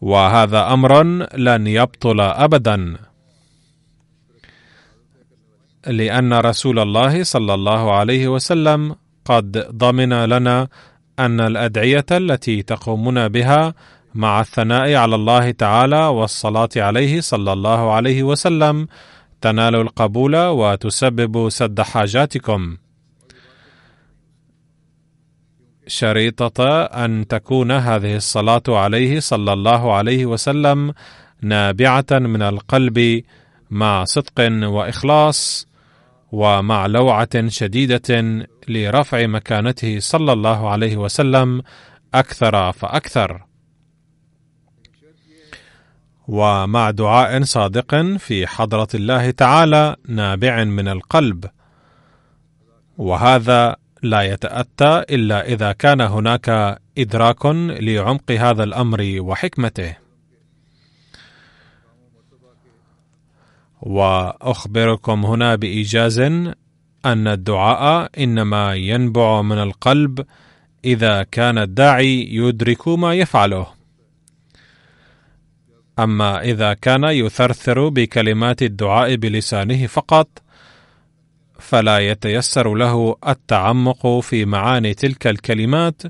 وهذا 0.00 0.72
أمر 0.72 1.02
لن 1.36 1.66
يبطل 1.66 2.20
ابدا 2.20 2.96
لأن 5.86 6.32
رسول 6.32 6.78
الله 6.78 7.22
صلى 7.22 7.54
الله 7.54 7.92
عليه 7.92 8.28
وسلم 8.28 8.96
قد 9.24 9.58
ضمن 9.70 10.24
لنا 10.24 10.68
أن 11.18 11.40
الأدعية 11.40 12.06
التي 12.10 12.62
تقومون 12.62 13.28
بها 13.28 13.74
مع 14.14 14.40
الثناء 14.40 14.94
على 14.94 15.14
الله 15.14 15.50
تعالى 15.50 16.06
والصلاة 16.06 16.68
عليه 16.76 17.20
صلى 17.20 17.52
الله 17.52 17.92
عليه 17.92 18.22
وسلم. 18.22 18.86
تنال 19.40 19.74
القبول 19.74 20.36
وتسبب 20.36 21.48
سد 21.48 21.80
حاجاتكم. 21.80 22.76
شريطة 25.86 26.82
أن 26.82 27.26
تكون 27.28 27.70
هذه 27.72 28.16
الصلاة 28.16 28.62
عليه 28.68 29.20
صلى 29.20 29.52
الله 29.52 29.94
عليه 29.94 30.26
وسلم 30.26 30.94
نابعة 31.42 32.06
من 32.10 32.42
القلب 32.42 33.22
مع 33.70 34.04
صدق 34.04 34.48
وإخلاص 34.68 35.66
ومع 36.32 36.86
لوعة 36.86 37.48
شديدة 37.48 38.46
لرفع 38.68 39.26
مكانته 39.26 39.98
صلى 39.98 40.32
الله 40.32 40.70
عليه 40.70 40.96
وسلم 40.96 41.62
أكثر 42.14 42.72
فأكثر. 42.72 43.51
ومع 46.28 46.90
دعاء 46.90 47.42
صادق 47.42 47.94
في 48.16 48.46
حضرة 48.46 48.88
الله 48.94 49.30
تعالى 49.30 49.96
نابع 50.08 50.64
من 50.64 50.88
القلب. 50.88 51.44
وهذا 52.98 53.76
لا 54.02 54.22
يتأتى 54.22 55.04
إلا 55.10 55.46
إذا 55.46 55.72
كان 55.72 56.00
هناك 56.00 56.78
إدراك 56.98 57.46
لعمق 57.46 58.30
هذا 58.30 58.64
الأمر 58.64 59.16
وحكمته. 59.18 59.96
وأخبركم 63.82 65.26
هنا 65.26 65.54
بإيجاز 65.54 66.18
أن 66.18 67.28
الدعاء 67.28 68.10
إنما 68.18 68.74
ينبع 68.74 69.42
من 69.42 69.58
القلب 69.58 70.26
إذا 70.84 71.22
كان 71.22 71.58
الداعي 71.58 72.34
يدرك 72.34 72.88
ما 72.88 73.14
يفعله. 73.14 73.81
أما 75.98 76.42
إذا 76.42 76.74
كان 76.74 77.04
يثرثر 77.04 77.88
بكلمات 77.88 78.62
الدعاء 78.62 79.16
بلسانه 79.16 79.86
فقط 79.86 80.28
فلا 81.58 81.98
يتيسر 81.98 82.74
له 82.74 83.16
التعمق 83.28 84.06
في 84.20 84.44
معاني 84.44 84.94
تلك 84.94 85.26
الكلمات 85.26 86.02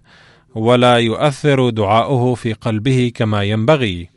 ولا 0.55 0.97
يؤثر 0.97 1.71
دعاؤه 1.71 2.35
في 2.35 2.53
قلبه 2.53 3.13
كما 3.15 3.43
ينبغي. 3.43 4.09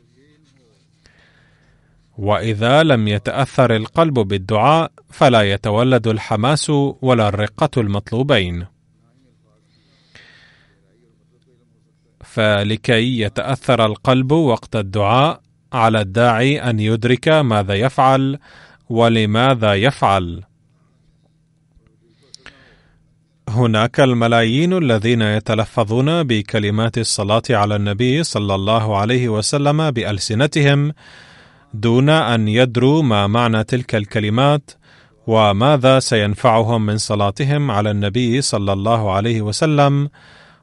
وإذا 2.18 2.82
لم 2.82 3.08
يتأثر 3.08 3.76
القلب 3.76 4.14
بالدعاء 4.14 4.92
فلا 5.10 5.42
يتولد 5.42 6.08
الحماس 6.08 6.70
ولا 7.02 7.28
الرقة 7.28 7.80
المطلوبين. 7.80 8.66
فلكي 12.24 13.20
يتأثر 13.20 13.86
القلب 13.86 14.32
وقت 14.32 14.76
الدعاء 14.76 15.45
على 15.76 16.00
الداعي 16.00 16.70
أن 16.70 16.80
يدرك 16.80 17.28
ماذا 17.28 17.74
يفعل 17.74 18.38
ولماذا 18.88 19.74
يفعل. 19.74 20.42
هناك 23.48 24.00
الملايين 24.00 24.72
الذين 24.72 25.22
يتلفظون 25.22 26.22
بكلمات 26.22 26.98
الصلاة 26.98 27.42
على 27.50 27.76
النبي 27.76 28.22
صلى 28.22 28.54
الله 28.54 28.96
عليه 28.96 29.28
وسلم 29.28 29.90
بألسنتهم 29.90 30.92
دون 31.74 32.08
أن 32.08 32.48
يدروا 32.48 33.02
ما 33.02 33.26
معنى 33.26 33.64
تلك 33.64 33.94
الكلمات 33.94 34.70
وماذا 35.26 35.98
سينفعهم 35.98 36.86
من 36.86 36.98
صلاتهم 36.98 37.70
على 37.70 37.90
النبي 37.90 38.40
صلى 38.40 38.72
الله 38.72 39.12
عليه 39.12 39.42
وسلم 39.42 40.08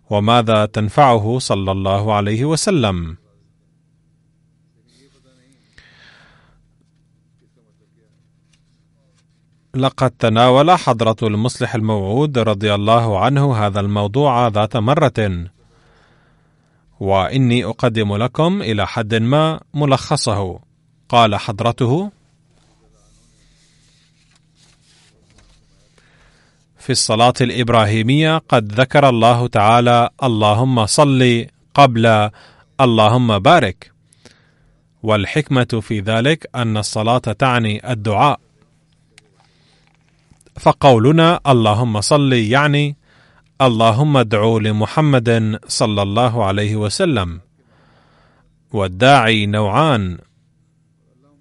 وماذا 0.10 0.66
تنفعه 0.66 1.40
صلى 1.40 1.72
الله 1.72 2.14
عليه 2.14 2.46
وسلم. 2.46 3.23
لقد 9.76 10.12
تناول 10.12 10.72
حضرة 10.72 11.16
المصلح 11.24 11.76
الموعود 11.76 12.38
رضي 12.38 12.74
الله 12.74 13.20
عنه 13.20 13.66
هذا 13.66 13.80
الموضوع 13.80 14.48
ذات 14.48 14.78
مرة. 14.78 15.48
وإني 17.00 17.66
أقدم 17.66 18.16
لكم 18.16 18.62
إلى 18.62 18.88
حد 18.88 19.16
ما 19.16 19.60
ملخصه. 19.74 20.60
قال 21.10 21.36
حضرته 21.36 22.12
في 26.78 26.90
الصلاة 26.90 27.34
الإبراهيمية 27.42 28.38
قد 28.38 28.72
ذكر 28.74 29.10
الله 29.10 29.48
تعالى 29.48 30.10
اللهم 30.24 30.86
صل 30.86 31.46
قبل 31.74 32.30
اللهم 32.82 33.40
بارك. 33.40 33.92
والحكمة 35.04 35.80
في 35.82 36.00
ذلك 36.00 36.50
أن 36.56 36.78
الصلاة 36.78 37.18
تعني 37.18 37.92
الدعاء. 37.92 38.43
فقولنا 40.60 41.40
اللهم 41.48 42.02
صل 42.02 42.34
يعني 42.34 42.98
اللهم 43.62 44.18
ادعو 44.18 44.60
لمحمد 44.60 45.60
صلى 45.68 46.02
الله 46.02 46.46
عليه 46.46 46.76
وسلم. 46.76 47.42
والداعي 48.72 49.46
نوعان. 49.46 50.18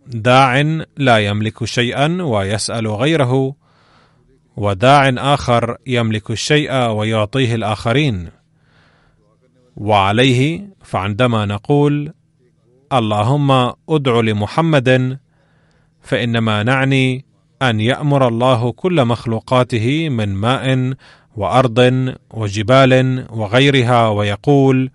داع 0.07 0.61
لا 0.97 1.19
يملك 1.19 1.65
شيئا 1.65 2.23
ويسأل 2.23 2.89
غيره 2.89 3.55
وداع 4.57 5.09
آخر 5.09 5.77
يملك 5.87 6.31
الشيء 6.31 6.75
ويعطيه 6.75 7.55
الآخرين. 7.55 8.31
وعليه 9.77 10.69
فعندما 10.85 11.47
نقول 11.47 12.13
اللهم 12.93 13.51
ادع 13.89 14.21
لمحمد 14.21 15.19
فإنما 16.03 16.63
نعني 16.63 17.25
أن 17.71 17.81
يأمر 17.81 18.29
الله 18.29 18.73
كل 18.73 19.05
مخلوقاته 19.05 20.09
من 20.09 20.35
ماء 20.35 20.95
وأرض 21.37 21.79
وجبال 22.31 23.25
وغيرها 23.31 24.09
ويقول 24.09 24.91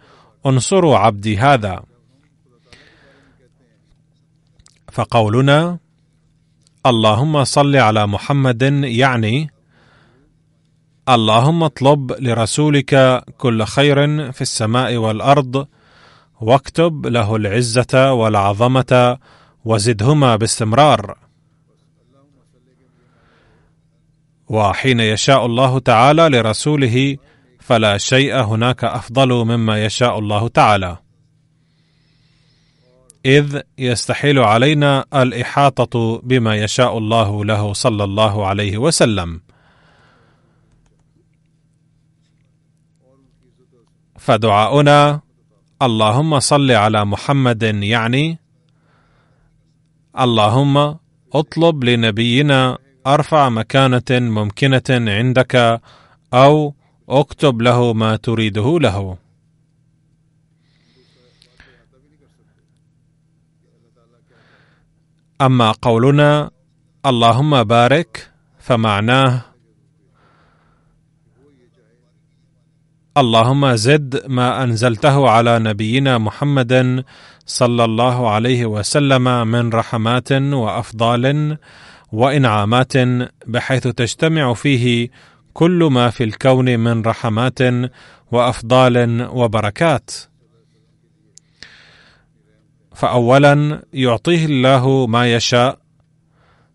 انصروا 0.45 0.97
عبدي 0.97 1.37
هذا. 1.37 1.83
فقولنا 4.91 5.77
اللهم 6.85 7.43
صل 7.43 7.75
على 7.75 8.07
محمد 8.07 8.61
يعني 8.83 9.49
اللهم 11.09 11.63
اطلب 11.63 12.11
لرسولك 12.19 13.23
كل 13.37 13.63
خير 13.63 14.31
في 14.31 14.41
السماء 14.41 14.95
والأرض 14.95 15.67
واكتب 16.41 17.07
له 17.07 17.35
العزة 17.35 18.11
والعظمة 18.11 19.17
وزدهما 19.65 20.35
باستمرار. 20.35 21.26
وحين 24.49 24.99
يشاء 24.99 25.45
الله 25.45 25.79
تعالى 25.79 26.29
لرسوله 26.29 27.17
فلا 27.59 27.97
شيء 27.97 28.35
هناك 28.35 28.83
أفضل 28.83 29.29
مما 29.29 29.85
يشاء 29.85 30.19
الله 30.19 30.47
تعالى. 30.47 30.97
إذ 33.25 33.61
يستحيل 33.77 34.39
علينا 34.39 35.05
الإحاطة 35.15 36.21
بما 36.23 36.55
يشاء 36.55 36.97
الله 36.97 37.45
له 37.45 37.73
صلى 37.73 38.03
الله 38.03 38.47
عليه 38.47 38.77
وسلم. 38.77 39.41
فدعاؤنا 44.17 45.21
اللهم 45.81 46.39
صل 46.39 46.71
على 46.71 47.05
محمد 47.05 47.63
يعني 47.63 48.39
اللهم 50.19 50.97
اطلب 51.33 51.83
لنبينا 51.83 52.77
أرفع 53.07 53.49
مكانة 53.49 54.11
ممكنة 54.11 54.83
عندك 54.89 55.81
أو 56.33 56.73
اكتب 57.09 57.61
له 57.61 57.93
ما 57.93 58.15
تريده 58.15 58.79
له. 58.79 59.17
أما 65.41 65.71
قولنا 65.71 66.51
اللهم 67.05 67.63
بارك 67.63 68.31
فمعناه 68.59 69.41
اللهم 73.17 73.75
زد 73.75 74.27
ما 74.27 74.63
أنزلته 74.63 75.29
على 75.29 75.59
نبينا 75.59 76.17
محمد 76.17 77.03
صلى 77.45 77.83
الله 77.85 78.29
عليه 78.29 78.65
وسلم 78.65 79.47
من 79.47 79.69
رحمات 79.69 80.31
وأفضال 80.31 81.57
وإنعامات 82.11 82.93
بحيث 83.47 83.87
تجتمع 83.87 84.53
فيه 84.53 85.09
كل 85.53 85.89
ما 85.91 86.09
في 86.09 86.23
الكون 86.23 86.79
من 86.79 87.01
رحمات 87.01 87.59
وأفضال 88.31 89.27
وبركات. 89.31 90.11
فاولا 92.95 93.83
يعطيه 93.93 94.45
الله 94.45 95.07
ما 95.07 95.33
يشاء 95.33 95.79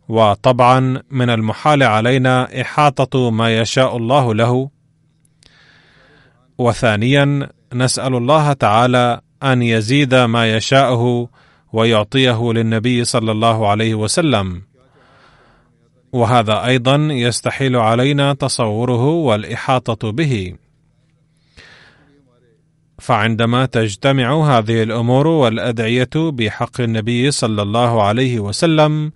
وطبعا 0.08 1.02
من 1.10 1.30
المحال 1.30 1.82
علينا 1.82 2.60
إحاطة 2.60 3.30
ما 3.30 3.58
يشاء 3.58 3.96
الله 3.96 4.34
له. 4.34 4.70
وثانيا 6.58 7.48
نسأل 7.74 8.14
الله 8.14 8.52
تعالى 8.52 9.20
أن 9.42 9.62
يزيد 9.62 10.14
ما 10.14 10.56
يشاءه 10.56 11.28
ويعطيه 11.72 12.52
للنبي 12.52 13.04
صلى 13.04 13.32
الله 13.32 13.68
عليه 13.68 13.94
وسلم. 13.94 14.71
وهذا 16.12 16.64
أيضا 16.66 16.96
يستحيل 16.96 17.76
علينا 17.76 18.34
تصوره 18.34 19.04
والإحاطة 19.04 20.12
به. 20.12 20.54
فعندما 22.98 23.66
تجتمع 23.66 24.58
هذه 24.58 24.82
الأمور 24.82 25.26
والأدعية 25.26 26.10
بحق 26.16 26.80
النبي 26.80 27.30
صلى 27.30 27.62
الله 27.62 28.02
عليه 28.02 28.40
وسلم 28.40 29.12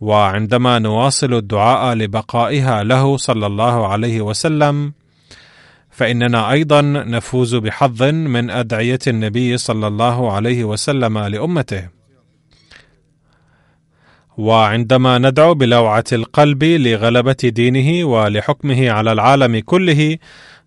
وعندما 0.00 0.78
نواصل 0.78 1.34
الدعاء 1.34 1.94
لبقائها 1.94 2.82
له 2.82 3.16
صلى 3.16 3.46
الله 3.46 3.88
عليه 3.88 4.20
وسلم 4.20 4.92
فإننا 5.90 6.50
أيضا 6.52 6.80
نفوز 6.82 7.54
بحظ 7.54 8.02
من 8.02 8.50
أدعية 8.50 8.98
النبي 9.06 9.58
صلى 9.58 9.86
الله 9.86 10.32
عليه 10.32 10.64
وسلم 10.64 11.18
لأمته. 11.18 11.99
وعندما 14.40 15.18
ندعو 15.18 15.54
بلوعة 15.54 16.04
القلب 16.12 16.64
لغلبة 16.64 17.36
دينه 17.44 18.04
ولحكمه 18.04 18.90
على 18.90 19.12
العالم 19.12 19.58
كله 19.58 20.18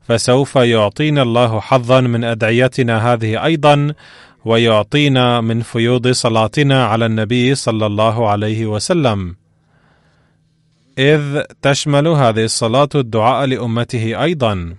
فسوف 0.02 0.56
يعطينا 0.56 1.22
الله 1.22 1.60
حظا 1.60 2.02
من 2.02 2.24
أدعيتنا 2.24 3.14
هذه 3.14 3.46
أيضا 3.46 3.94
ويعطينا 4.46 5.42
من 5.42 5.62
فيوض 5.62 6.08
صلاتنا 6.08 6.86
على 6.86 7.06
النبي 7.06 7.56
صلى 7.56 7.86
الله 7.86 8.30
عليه 8.30 8.66
وسلم. 8.66 9.36
إذ 10.98 11.42
تشمل 11.62 12.08
هذه 12.08 12.44
الصلاة 12.44 12.90
الدعاء 12.96 13.46
لأمته 13.46 14.24
أيضا. 14.24 14.76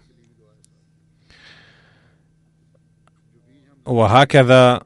وهكذا 3.86 4.80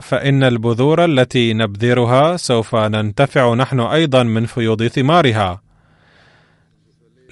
فإن 0.00 0.42
البذور 0.42 1.04
التي 1.04 1.52
نبذرها 1.54 2.36
سوف 2.36 2.74
ننتفع 2.74 3.54
نحن 3.54 3.80
أيضا 3.80 4.22
من 4.22 4.46
فيوض 4.46 4.86
ثمارها. 4.86 5.60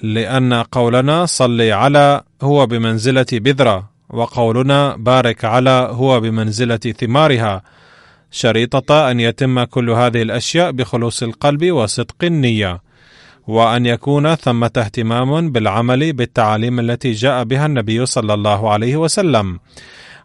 لأن 0.03 0.53
قولنا 0.53 1.25
صل 1.25 1.61
على 1.61 2.21
هو 2.41 2.65
بمنزلة 2.65 3.25
بذرة 3.33 3.89
وقولنا 4.09 4.95
بارك 4.95 5.45
على 5.45 5.89
هو 5.91 6.19
بمنزلة 6.19 6.77
ثمارها. 6.77 7.61
شريطة 8.31 9.11
أن 9.11 9.19
يتم 9.19 9.63
كل 9.63 9.89
هذه 9.89 10.21
الأشياء 10.21 10.71
بخلوص 10.71 11.23
القلب 11.23 11.71
وصدق 11.71 12.23
النية 12.23 12.81
وأن 13.47 13.85
يكون 13.85 14.35
ثمة 14.35 14.71
اهتمام 14.77 15.51
بالعمل 15.51 16.13
بالتعاليم 16.13 16.79
التي 16.79 17.11
جاء 17.11 17.43
بها 17.43 17.65
النبي 17.65 18.05
صلى 18.05 18.33
الله 18.33 18.71
عليه 18.71 18.97
وسلم. 18.97 19.59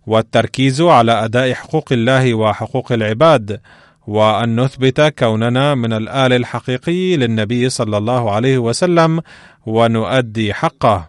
والتركيز 0.07 0.81
على 0.81 1.25
أداء 1.25 1.53
حقوق 1.53 1.93
الله 1.93 2.35
وحقوق 2.35 2.93
العباد 2.93 3.61
وأن 4.07 4.61
نثبت 4.61 5.01
كوننا 5.01 5.75
من 5.75 5.93
الآل 5.93 6.33
الحقيقي 6.33 7.17
للنبي 7.17 7.71
صلى 7.71 7.99
الله 7.99 8.31
عليه 8.31 8.59
وسلم 8.59 9.21
ونؤدي 9.67 10.55
حقه. 10.55 11.09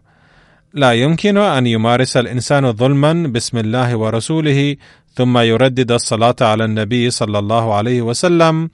لا 0.73 0.93
يمكن 0.93 1.37
أن 1.37 1.67
يمارس 1.67 2.17
الإنسان 2.17 2.73
ظلما 2.73 3.13
باسم 3.13 3.57
الله 3.57 3.95
ورسوله 3.95 4.75
ثم 5.15 5.37
يردد 5.37 5.91
الصلاة 5.91 6.35
على 6.41 6.65
النبي 6.65 7.09
صلى 7.09 7.39
الله 7.39 7.73
عليه 7.73 8.01
وسلم 8.01 8.69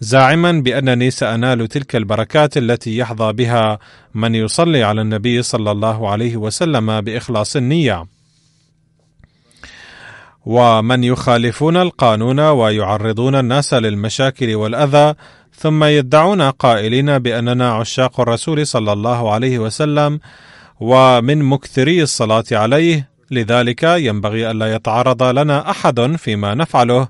زاعما 0.00 0.52
بأنني 0.52 1.10
سأنال 1.10 1.68
تلك 1.68 1.96
البركات 1.96 2.56
التي 2.56 2.96
يحظى 2.96 3.32
بها 3.32 3.78
من 4.14 4.34
يصلي 4.34 4.82
على 4.82 5.00
النبي 5.00 5.42
صلى 5.42 5.70
الله 5.70 6.10
عليه 6.10 6.36
وسلم 6.36 7.00
بإخلاص 7.00 7.56
النية. 7.56 8.11
ومن 10.46 11.04
يخالفون 11.04 11.76
القانون 11.76 12.40
ويعرضون 12.40 13.34
الناس 13.34 13.74
للمشاكل 13.74 14.54
والأذى 14.54 15.14
ثم 15.56 15.84
يدعون 15.84 16.42
قائلين 16.42 17.18
بأننا 17.18 17.72
عشاق 17.72 18.20
الرسول 18.20 18.66
صلى 18.66 18.92
الله 18.92 19.32
عليه 19.32 19.58
وسلم 19.58 20.20
ومن 20.80 21.42
مكثري 21.42 22.02
الصلاة 22.02 22.44
عليه 22.52 23.08
لذلك 23.30 23.82
ينبغي 23.82 24.50
الا 24.50 24.74
يتعرض 24.74 25.22
لنا 25.22 25.70
أحد 25.70 26.16
فيما 26.16 26.54
نفعله. 26.54 27.08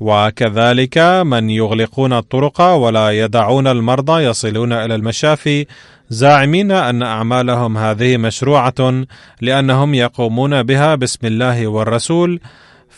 وكذلك 0.00 0.98
من 1.26 1.50
يغلقون 1.50 2.12
الطرق 2.12 2.60
ولا 2.60 3.10
يدعون 3.10 3.66
المرضى 3.66 4.22
يصلون 4.22 4.72
إلى 4.72 4.94
المشافي 4.94 5.66
زاعمين 6.10 6.72
أن 6.72 7.02
أعمالهم 7.02 7.78
هذه 7.78 8.16
مشروعة 8.16 9.04
لأنهم 9.40 9.94
يقومون 9.94 10.62
بها 10.62 10.94
باسم 10.94 11.26
الله 11.26 11.66
والرسول. 11.66 12.40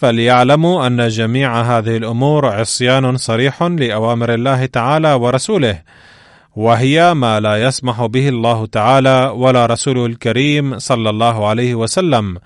فليعلموا 0.01 0.87
أن 0.87 1.09
جميع 1.09 1.61
هذه 1.63 1.97
الأمور 1.97 2.47
عصيان 2.47 3.17
صريح 3.17 3.63
لأوامر 3.63 4.35
الله 4.35 4.67
تعالى 4.67 5.13
ورسوله 5.13 5.83
وهي 6.57 7.15
ما 7.15 7.41
لا 7.41 7.63
يسمح 7.63 8.07
به 8.07 8.29
الله 8.29 8.67
تعالى 8.67 9.33
ولا 9.37 9.67
رسوله 9.67 10.07
الكريم 10.07 10.79
صلى 10.79 11.11
الله 11.11 11.47
عليه 11.49 11.75
وسلم. 11.75 12.39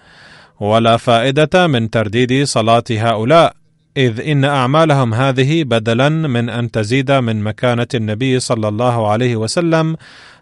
ولا 0.60 0.96
فائدة 0.96 1.66
من 1.66 1.90
ترديد 1.90 2.44
صلاة 2.44 2.84
هؤلاء. 2.90 3.59
إذ 3.96 4.20
إن 4.20 4.44
أعمالهم 4.44 5.14
هذه 5.14 5.64
بدلا 5.64 6.08
من 6.08 6.48
أن 6.48 6.70
تزيد 6.70 7.12
من 7.12 7.42
مكانة 7.42 7.86
النبي 7.94 8.40
صلى 8.40 8.68
الله 8.68 9.10
عليه 9.10 9.36
وسلم 9.36 9.96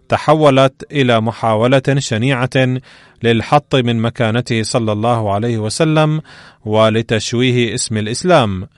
تحولت 0.09 0.85
إلى 0.93 1.21
محاولة 1.21 1.83
شنيعة 1.99 2.81
للحط 3.23 3.75
من 3.75 4.01
مكانته 4.01 4.63
صلى 4.63 4.93
الله 4.93 5.33
عليه 5.33 5.59
وسلم 5.59 6.21
ولتشويه 6.65 7.75
اسم 7.75 7.97
الإسلام. 7.97 8.69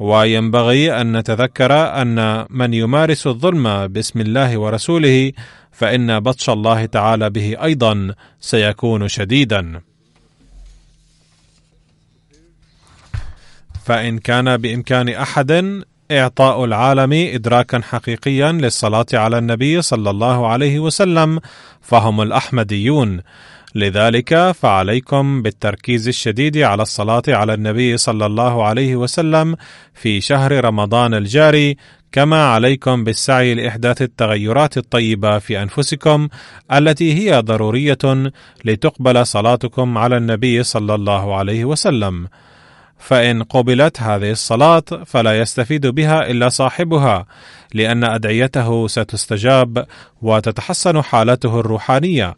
وينبغي 0.00 1.00
أن 1.00 1.16
نتذكر 1.16 1.72
أن 1.72 2.46
من 2.50 2.74
يمارس 2.74 3.26
الظلم 3.26 3.86
باسم 3.86 4.20
الله 4.20 4.58
ورسوله 4.58 5.32
فإن 5.72 6.20
بطش 6.20 6.50
الله 6.50 6.86
تعالى 6.86 7.30
به 7.30 7.56
أيضا 7.62 8.14
سيكون 8.40 9.08
شديدا. 9.08 9.80
فإن 13.84 14.18
كان 14.18 14.56
بإمكان 14.56 15.08
أحد 15.08 15.82
إعطاء 16.10 16.64
العالم 16.64 17.12
ادراكا 17.12 17.80
حقيقيا 17.80 18.52
للصلاة 18.52 19.06
على 19.14 19.38
النبي 19.38 19.82
صلى 19.82 20.10
الله 20.10 20.48
عليه 20.48 20.78
وسلم 20.78 21.40
فهم 21.80 22.20
الأحمديون. 22.20 23.20
لذلك 23.74 24.50
فعليكم 24.50 25.42
بالتركيز 25.42 26.08
الشديد 26.08 26.58
على 26.58 26.82
الصلاة 26.82 27.22
على 27.28 27.54
النبي 27.54 27.96
صلى 27.96 28.26
الله 28.26 28.64
عليه 28.64 28.96
وسلم 28.96 29.56
في 29.94 30.20
شهر 30.20 30.64
رمضان 30.64 31.14
الجاري 31.14 31.76
كما 32.12 32.44
عليكم 32.46 33.04
بالسعي 33.04 33.54
لإحداث 33.54 34.02
التغيرات 34.02 34.78
الطيبة 34.78 35.38
في 35.38 35.62
أنفسكم 35.62 36.28
التي 36.72 37.14
هي 37.14 37.40
ضرورية 37.40 38.32
لتقبل 38.64 39.26
صلاتكم 39.26 39.98
على 39.98 40.16
النبي 40.16 40.62
صلى 40.62 40.94
الله 40.94 41.36
عليه 41.36 41.64
وسلم. 41.64 42.28
فإن 43.00 43.42
قبلت 43.42 44.02
هذه 44.02 44.30
الصلاة 44.30 44.84
فلا 45.06 45.38
يستفيد 45.38 45.86
بها 45.86 46.30
إلا 46.30 46.48
صاحبها 46.48 47.26
لأن 47.74 48.04
أدعيته 48.04 48.86
ستستجاب 48.86 49.86
وتتحسن 50.22 51.02
حالته 51.02 51.60
الروحانية 51.60 52.36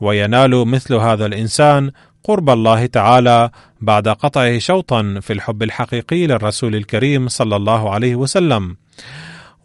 وينال 0.00 0.68
مثل 0.68 0.94
هذا 0.94 1.26
الإنسان 1.26 1.90
قرب 2.24 2.50
الله 2.50 2.86
تعالى 2.86 3.50
بعد 3.80 4.08
قطعه 4.08 4.58
شوطا 4.58 5.20
في 5.22 5.32
الحب 5.32 5.62
الحقيقي 5.62 6.26
للرسول 6.26 6.76
الكريم 6.76 7.28
صلى 7.28 7.56
الله 7.56 7.90
عليه 7.90 8.16
وسلم. 8.16 8.76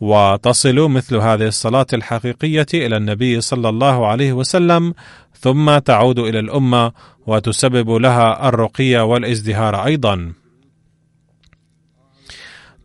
وتصل 0.01 0.75
مثل 0.75 1.15
هذه 1.15 1.47
الصلاة 1.47 1.87
الحقيقية 1.93 2.65
إلى 2.73 2.97
النبي 2.97 3.41
صلى 3.41 3.69
الله 3.69 4.07
عليه 4.07 4.33
وسلم 4.33 4.93
ثم 5.39 5.77
تعود 5.77 6.19
إلى 6.19 6.39
الأمة 6.39 6.91
وتسبب 7.27 7.89
لها 7.89 8.49
الرقي 8.49 8.95
والازدهار 8.95 9.85
أيضا. 9.85 10.33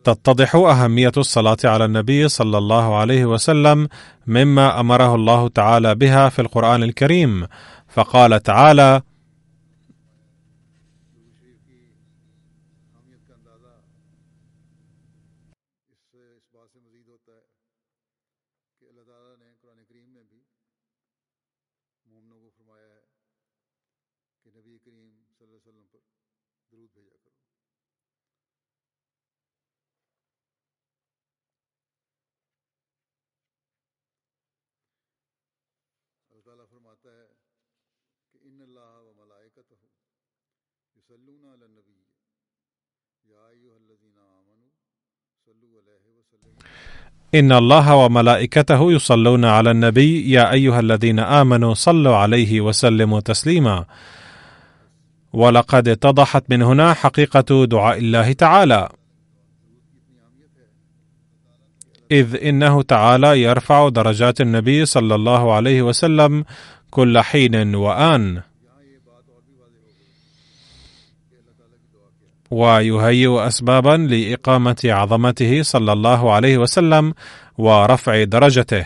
تتضح 0.03 0.55
أهمية 0.55 1.11
الصلاة 1.17 1.57
على 1.63 1.85
النبي 1.85 2.27
صلى 2.27 2.57
الله 2.57 2.97
عليه 2.97 3.25
وسلم 3.25 3.87
مما 4.27 4.79
أمره 4.79 5.15
الله 5.15 5.47
تعالى 5.47 5.95
بها 5.95 6.29
في 6.29 6.39
القرآن 6.41 6.83
الكريم 6.83 7.47
فقال 7.89 8.43
تعالى 8.43 9.01
إن 47.35 47.51
الله 47.51 47.95
وملائكته 47.95 48.91
يصلون 48.91 49.45
على 49.45 49.71
النبي 49.71 50.31
يا 50.31 50.51
أيها 50.51 50.79
الذين 50.79 51.19
آمنوا 51.19 51.73
صلوا 51.73 52.15
عليه 52.15 52.61
وسلموا 52.61 53.19
تسليما. 53.19 53.85
ولقد 55.33 55.87
اتضحت 55.87 56.43
من 56.49 56.61
هنا 56.61 56.93
حقيقة 56.93 57.65
دعاء 57.65 57.97
الله 57.97 58.31
تعالى. 58.33 58.89
إذ 62.11 62.43
إنه 62.43 62.81
تعالى 62.81 63.41
يرفع 63.41 63.89
درجات 63.89 64.41
النبي 64.41 64.85
صلى 64.85 65.15
الله 65.15 65.53
عليه 65.53 65.81
وسلم 65.81 66.45
كل 66.91 67.19
حين 67.19 67.75
وآن. 67.75 68.41
ويهيئ 72.51 73.47
اسبابا 73.47 73.97
لإقامة 73.97 74.77
عظمته 74.85 75.61
صلى 75.61 75.93
الله 75.93 76.33
عليه 76.33 76.57
وسلم 76.57 77.13
ورفع 77.57 78.23
درجته. 78.23 78.85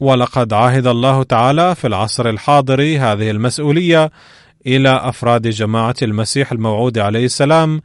ولقد 0.00 0.52
عهد 0.52 0.86
الله 0.86 1.22
تعالى 1.22 1.74
في 1.74 1.86
العصر 1.86 2.28
الحاضر 2.28 2.80
هذه 2.82 3.30
المسؤولية 3.30 4.10
إلى 4.66 4.88
أفراد 4.88 5.48
جماعة 5.48 5.94
المسيح 6.02 6.52
الموعود 6.52 6.98
عليه 6.98 7.24
السلام 7.24 7.82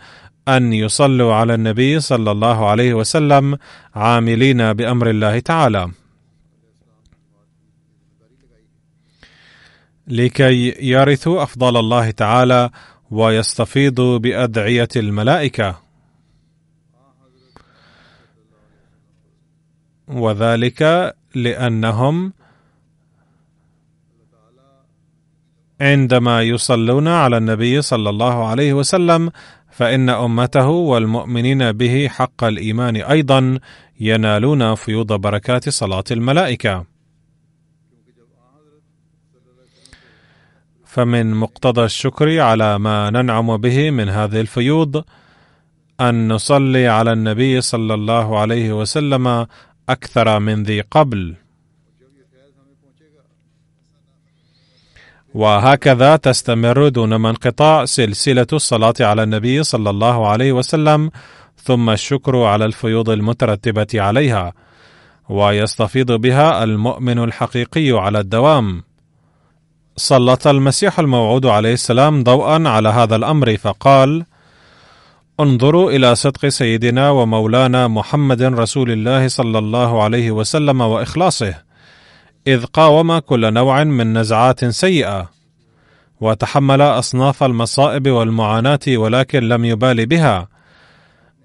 أن 0.48 0.74
يصلوا 0.74 1.34
على 1.34 1.54
النبي 1.54 2.00
صلى 2.00 2.32
الله 2.32 2.70
عليه 2.70 2.94
وسلم 2.94 3.58
عاملين 3.96 4.74
بأمر 4.74 5.10
الله 5.10 5.40
تعالى. 5.40 5.92
لكي 10.08 10.76
يرثوا 10.90 11.44
أفضل 11.44 11.78
الله 11.78 12.12
تعالى 12.12 12.70
ويستفيضوا 13.12 14.18
بأدعية 14.18 14.88
الملائكة. 14.96 15.80
وذلك 20.08 21.14
لأنهم 21.36 22.34
عندما 25.82 26.42
يصلون 26.42 27.08
على 27.08 27.38
النبي 27.38 27.82
صلى 27.82 28.10
الله 28.10 28.48
عليه 28.48 28.74
وسلم 28.74 29.32
فإن 29.72 30.10
أمته 30.10 30.68
والمؤمنين 30.68 31.72
به 31.72 32.08
حق 32.08 32.44
الإيمان 32.44 32.96
أيضا 32.96 33.60
ينالون 34.00 34.76
فيوض 34.76 35.14
بركات 35.14 35.70
صلاة 35.70 36.04
الملائكة. 36.12 36.97
فمن 40.98 41.34
مقتضى 41.34 41.84
الشكر 41.84 42.40
على 42.40 42.80
ما 42.80 43.10
ننعم 43.10 43.58
به 43.58 43.92
من 43.92 44.10
هذه 44.10 44.42
الفيوض 44.42 45.04
أن 46.02 46.28
نصلي 46.28 46.88
على 46.88 47.14
النبي 47.14 47.62
صلى 47.62 47.94
الله 47.94 48.40
عليه 48.40 48.74
وسلم 48.74 49.48
أكثر 49.90 50.40
من 50.40 50.64
ذي 50.64 50.82
قبل. 50.82 51.36
وهكذا 55.34 56.16
تستمر 56.16 56.88
دون 56.90 57.16
ما 57.16 57.30
انقطاع 57.30 57.86
سلسلة 57.86 58.48
الصلاة 58.54 58.94
على 59.00 59.24
النبي 59.24 59.64
صلى 59.64 59.90
الله 59.90 60.28
عليه 60.28 60.52
وسلم 60.52 61.12
ثم 61.64 61.90
الشكر 61.90 62.44
على 62.44 62.66
الفيوض 62.66 63.10
المترتبة 63.10 63.88
عليها 63.94 64.54
ويستفيض 65.30 66.12
بها 66.12 66.64
المؤمن 66.64 67.20
الحقيقي 67.24 67.92
على 67.92 68.20
الدوام. 68.20 68.87
سلط 70.00 70.48
المسيح 70.48 71.00
الموعود 71.00 71.46
عليه 71.46 71.74
السلام 71.74 72.24
ضوءا 72.24 72.70
على 72.70 72.90
هذا 72.90 73.16
الأمر 73.16 73.58
فقال 73.58 74.26
انظروا 75.40 75.92
إلى 75.92 76.16
صدق 76.16 76.48
سيدنا 76.48 77.10
ومولانا 77.10 77.88
محمد 77.88 78.42
رسول 78.44 78.92
الله 78.92 79.28
صلى 79.28 79.60
الله 79.60 80.04
عليه 80.04 80.32
وسلم 80.32 80.82
وإخلاصه 80.82 81.56
إذ 82.48 82.66
قاوم 82.66 83.20
كل 83.20 83.54
نوع 83.54 83.84
من 83.84 84.18
نزعات 84.18 84.66
سيئة 84.66 85.30
وتحمل 86.22 86.82
أصناف 86.82 87.44
المصائب 87.44 88.08
والمعاناة 88.08 88.80
ولكن 88.88 89.44
لم 89.44 89.66
يبال 89.66 90.06
بها. 90.06 90.48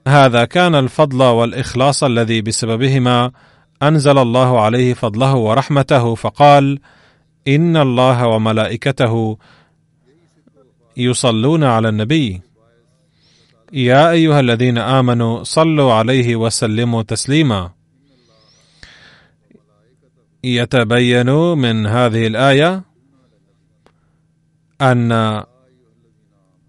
هذا 0.09 0.45
كان 0.45 0.75
الفضل 0.75 1.23
والإخلاص 1.23 2.05
الذي 2.05 2.43
بسببهما 2.43 3.31
أنزل 3.83 4.19
الله 4.19 4.61
عليه 4.61 4.95
فضله 4.95 5.35
ورحمته 5.35 6.15
فقال 6.15 6.79
ان 7.49 7.77
الله 7.77 8.27
وملائكته 8.27 9.39
يصلون 10.97 11.65
على 11.65 11.89
النبي. 11.89 12.43
يا 13.73 14.11
ايها 14.11 14.41
الذين 14.41 14.79
امنوا 14.79 15.43
صلوا 15.43 15.93
عليه 15.93 16.37
وسلموا 16.37 17.03
تسليما. 17.03 17.71
يتبين 20.45 21.31
من 21.35 21.87
هذه 21.87 22.27
الايه 22.27 22.83
ان 24.81 25.43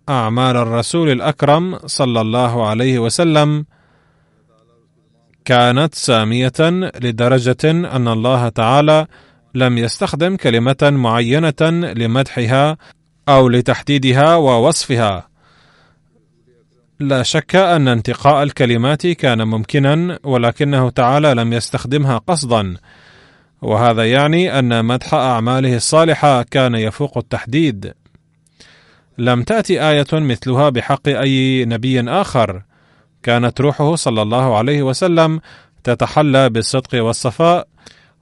اعمال 0.10 0.56
الرسول 0.58 1.10
الاكرم 1.10 1.80
صلى 1.86 2.22
الله 2.22 2.68
عليه 2.68 3.00
وسلم 3.00 3.66
كانت 5.46 5.96
ساميه 5.96 6.54
لدرجه 7.02 7.72
ان 7.72 8.08
الله 8.08 8.50
تعالى 8.50 9.08
لم 9.56 9.78
يستخدم 9.78 10.36
كلمة 10.36 10.78
معينة 10.82 11.70
لمدحها 11.72 12.78
أو 13.30 13.50
لتحديدها 13.50 14.36
ووصفها. 14.36 15.28
لا 17.00 17.24
شك 17.24 17.56
أن 17.56 17.88
انتقاء 17.88 18.44
الكلمات 18.44 19.08
كان 19.08 19.48
ممكنا 19.48 20.20
ولكنه 20.24 20.90
تعالى 20.90 21.34
لم 21.34 21.54
يستخدمها 21.54 22.18
قصدا. 22.18 22.78
وهذا 23.62 24.12
يعني 24.12 24.60
أن 24.60 24.86
مدح 24.86 25.14
أعماله 25.14 25.76
الصالحة 25.76 26.44
كان 26.44 26.76
يفوق 26.76 27.18
التحديد. 27.18 27.94
لم 29.18 29.44
تأتي 29.44 29.90
آية 29.90 30.08
مثلها 30.14 30.70
بحق 30.70 31.08
أي 31.08 31.66
نبي 31.66 32.02
آخر. 32.02 32.64
كانت 33.24 33.62
روحه 33.62 33.96
صلى 33.96 34.22
الله 34.22 34.58
عليه 34.58 34.84
وسلم 34.84 35.42
تتحلى 35.84 36.50
بالصدق 36.50 37.04
والصفاء 37.04 37.68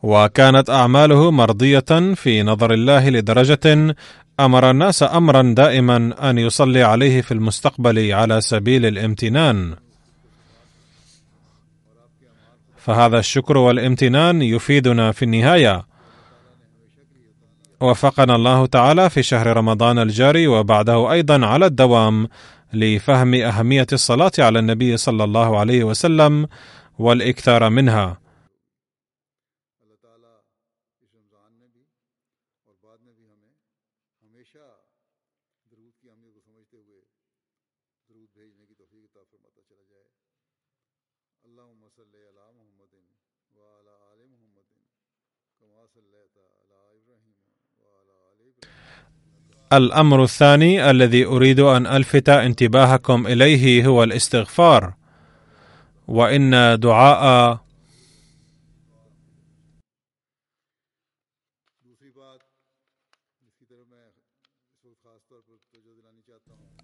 وكانت 0.04 0.70
أعماله 0.70 1.32
مرضية 1.32 2.14
في 2.16 2.44
نظر 2.44 2.74
الله 2.74 3.10
لدرجة 3.10 3.96
أمر 4.40 4.70
الناس 4.70 5.04
أمرا 5.04 5.54
دائما 5.58 6.30
أن 6.30 6.38
يصلي 6.38 6.84
عليه 6.84 7.22
في 7.22 7.32
المستقبل 7.32 8.14
على 8.14 8.42
سبيل 8.42 8.86
الامتنان. 8.86 9.76
فهذا 12.78 13.20
الشكر 13.20 13.58
والامتنان 13.58 14.42
يفيدنا 14.42 15.12
في 15.12 15.26
النهاية. 15.26 15.86
وفقنا 17.82 18.36
الله 18.36 18.66
تعالى 18.66 19.10
في 19.10 19.24
شهر 19.24 19.58
رمضان 19.58 20.00
الجاري 20.00 20.48
وبعده 20.48 21.12
أيضا 21.12 21.46
على 21.46 21.66
الدوام 21.66 22.28
لفهم 22.74 23.34
أهمية 23.34 23.88
الصلاة 23.94 24.32
على 24.40 24.60
النبي 24.60 24.98
صلى 24.98 25.24
الله 25.24 25.60
عليه 25.60 25.84
وسلم 25.84 26.48
والإكثار 27.00 27.70
منها. 27.70 28.21
الأمر 49.74 50.24
الثاني 50.24 50.90
الذي 50.90 51.26
أريد 51.26 51.60
أن 51.60 51.88
ألفت 51.88 52.30
انتباهكم 52.30 53.28
إليه 53.28 53.86
هو 53.86 54.04
الاستغفار. 54.04 54.94
وإن 56.08 56.80
دعاء 56.80 57.60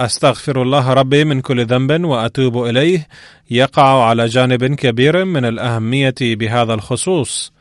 أستغفر 0.01 0.61
الله 0.61 0.93
ربي 0.93 1.23
من 1.23 1.41
كل 1.41 1.65
ذنب 1.65 2.05
وأتوب 2.05 2.63
إليه 2.63 3.07
يقع 3.49 4.03
على 4.03 4.25
جانب 4.25 4.75
كبير 4.75 5.25
من 5.25 5.45
الأهمية 5.45 6.15
بهذا 6.21 6.73
الخصوص. 6.73 7.56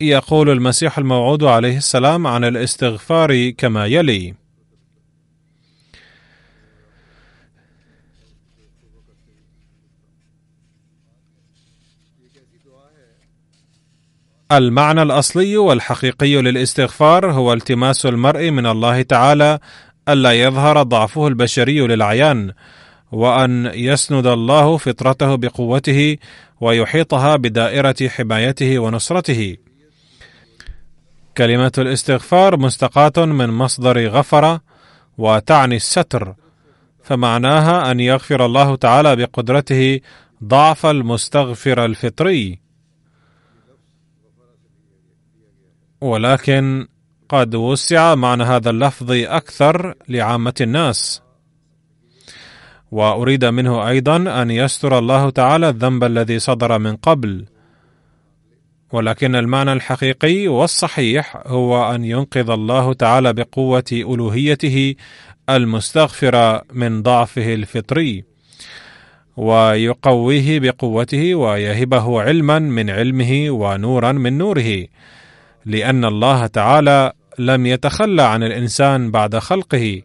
يقول 0.00 0.50
المسيح 0.50 0.98
الموعود 0.98 1.44
عليه 1.44 1.76
السلام 1.76 2.26
عن 2.26 2.44
الاستغفار 2.44 3.50
كما 3.50 3.86
يلي. 3.86 4.34
المعنى 14.52 15.02
الأصلي 15.02 15.56
والحقيقي 15.56 16.42
للاستغفار 16.42 17.32
هو 17.32 17.52
التماس 17.52 18.06
المرء 18.06 18.50
من 18.50 18.66
الله 18.66 19.02
تعالى 19.02 19.58
ألا 20.08 20.32
يظهر 20.32 20.82
ضعفه 20.82 21.28
البشري 21.28 21.80
للعيان 21.80 22.52
وأن 23.12 23.70
يسند 23.74 24.26
الله 24.26 24.76
فطرته 24.76 25.34
بقوته 25.34 26.16
ويحيطها 26.60 27.36
بدائرة 27.36 28.08
حمايته 28.08 28.78
ونصرته. 28.78 29.56
كلمة 31.38 31.72
الاستغفار 31.78 32.56
مستقاة 32.56 33.24
من 33.24 33.48
مصدر 33.50 34.08
غفر 34.08 34.60
وتعني 35.18 35.76
الستر 35.76 36.34
فمعناها 37.02 37.90
أن 37.90 38.00
يغفر 38.00 38.46
الله 38.46 38.76
تعالى 38.76 39.16
بقدرته 39.16 40.00
ضعف 40.44 40.86
المستغفر 40.86 41.84
الفطري. 41.84 42.58
ولكن 46.00 46.86
قد 47.28 47.54
وسع 47.54 48.14
معنى 48.14 48.42
هذا 48.44 48.70
اللفظ 48.70 49.10
أكثر 49.12 49.94
لعامة 50.08 50.54
الناس. 50.60 51.22
وأريد 52.90 53.44
منه 53.44 53.88
أيضا 53.88 54.42
أن 54.42 54.50
يستر 54.50 54.98
الله 54.98 55.30
تعالى 55.30 55.68
الذنب 55.68 56.04
الذي 56.04 56.38
صدر 56.38 56.78
من 56.78 56.96
قبل 56.96 57.46
ولكن 58.92 59.36
المعنى 59.36 59.72
الحقيقي 59.72 60.48
والصحيح 60.48 61.36
هو 61.46 61.94
أن 61.94 62.04
ينقذ 62.04 62.50
الله 62.50 62.92
تعالى 62.92 63.32
بقوة 63.32 63.84
ألوهيته 63.92 64.94
المستغفر 65.50 66.62
من 66.72 67.02
ضعفه 67.02 67.54
الفطري 67.54 68.24
ويقويه 69.36 70.60
بقوته 70.60 71.34
ويهبه 71.34 72.22
علما 72.22 72.58
من 72.58 72.90
علمه 72.90 73.50
ونورا 73.50 74.12
من 74.12 74.38
نوره 74.38 74.86
لأن 75.66 76.04
الله 76.04 76.46
تعالى 76.46 77.12
لم 77.38 77.66
يتخلى 77.66 78.22
عن 78.22 78.42
الإنسان 78.42 79.10
بعد 79.10 79.38
خلقه 79.38 80.02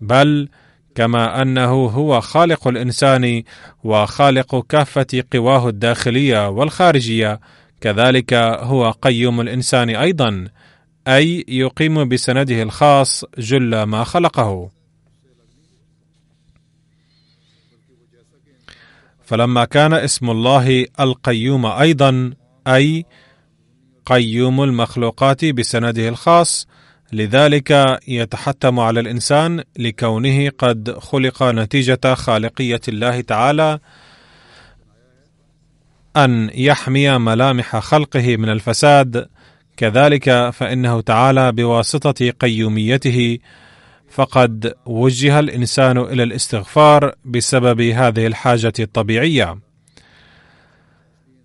بل 0.00 0.48
كما 0.94 1.42
أنه 1.42 1.86
هو 1.86 2.20
خالق 2.20 2.68
الإنسان 2.68 3.42
وخالق 3.84 4.66
كافة 4.68 5.24
قواه 5.32 5.68
الداخلية 5.68 6.48
والخارجية 6.48 7.40
كذلك 7.80 8.34
هو 8.34 8.90
قيوم 8.90 9.40
الإنسان 9.40 9.90
أيضا 9.90 10.48
أي 11.08 11.44
يقيم 11.48 12.08
بسنده 12.08 12.62
الخاص 12.62 13.24
جل 13.38 13.82
ما 13.82 14.04
خلقه. 14.04 14.70
فلما 19.22 19.64
كان 19.64 19.92
اسم 19.92 20.30
الله 20.30 20.86
القيوم 21.00 21.66
أيضا 21.66 22.34
أي 22.66 23.04
قيوم 24.06 24.62
المخلوقات 24.62 25.44
بسنده 25.44 26.08
الخاص 26.08 26.66
لذلك 27.12 27.98
يتحتم 28.08 28.80
على 28.80 29.00
الإنسان 29.00 29.64
لكونه 29.78 30.50
قد 30.58 30.98
خلق 30.98 31.42
نتيجة 31.42 32.14
خالقية 32.14 32.80
الله 32.88 33.20
تعالى 33.20 33.78
أن 36.16 36.50
يحمي 36.54 37.18
ملامح 37.18 37.76
خلقه 37.76 38.36
من 38.36 38.48
الفساد. 38.48 39.28
كذلك 39.76 40.50
فإنه 40.50 41.00
تعالى 41.00 41.52
بواسطة 41.52 42.30
قيوميته. 42.30 43.38
فقد 44.10 44.74
وجه 44.86 45.38
الإنسان 45.38 45.98
إلى 45.98 46.22
الاستغفار 46.22 47.14
بسبب 47.24 47.80
هذه 47.80 48.26
الحاجة 48.26 48.72
الطبيعية. 48.78 49.58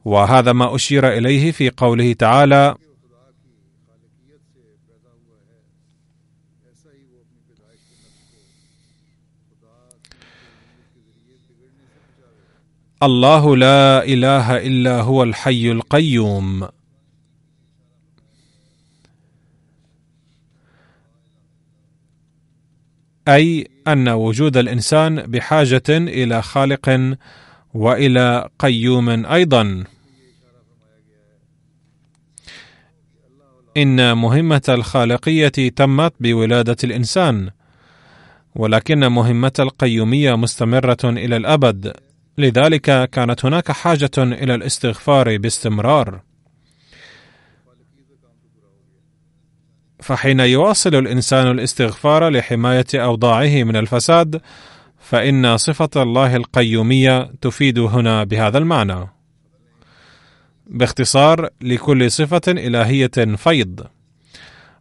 وهذا 0.05 0.53
ما 0.53 0.76
أشير 0.76 1.07
إليه 1.07 1.51
في 1.51 1.70
قوله 1.70 2.13
تعالى 2.13 2.76
الله 13.06 13.58
لا 13.58 14.03
إله 14.03 14.58
إلا 14.58 15.01
هو 15.01 15.24
الحي 15.24 15.72
القيوم. 15.72 16.68
أي 23.28 23.68
أن 23.88 24.10
وجود 24.10 24.58
الإنسان 24.58 25.16
بحاجة 25.16 25.84
إلى 25.89 26.41
خالق 26.41 27.18
وإلى 27.74 28.49
قيوم 28.60 29.26
أيضا. 29.26 29.84
إن 33.78 34.18
مهمة 34.18 34.62
الخالقية 34.70 35.70
تمت 35.76 36.14
بولادة 36.20 36.78
الإنسان 36.84 37.49
ولكن 38.56 39.08
مهمة 39.08 39.53
القيومية 39.60 40.36
مستمرة 40.36 40.97
إلى 41.03 41.38
الأبد. 41.38 42.05
لذلك 42.38 43.09
كانت 43.09 43.45
هناك 43.45 43.71
حاجة 43.71 44.11
إلى 44.17 44.55
الاستغفار 44.55 45.38
باستمرار. 45.38 46.21
فحين 49.99 50.39
يواصل 50.39 50.95
الإنسان 50.95 51.47
الاستغفار 51.47 52.29
لحماية 52.29 52.86
أوضاعه 52.95 53.63
من 53.63 53.75
الفساد 53.75 54.41
فإن 54.99 55.57
صفة 55.57 55.89
الله 55.95 56.36
القيومية 56.36 57.31
تفيد 57.41 57.79
هنا 57.79 58.23
بهذا 58.23 58.57
المعنى. 58.57 59.07
باختصار 60.67 61.49
لكل 61.61 62.11
صفة 62.11 62.41
إلهية 62.47 63.36
فيض. 63.36 63.88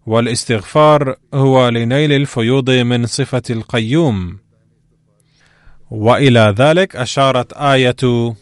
والاستغفار 0.06 1.16
هو 1.34 1.68
لنيل 1.68 2.12
الفيوض 2.12 2.70
من 2.70 3.06
صفة 3.06 3.42
القيوم. 3.50 4.43
وإلى 5.94 6.54
ذلك 6.58 6.96
أشارت 6.96 7.52
آية 7.52 8.34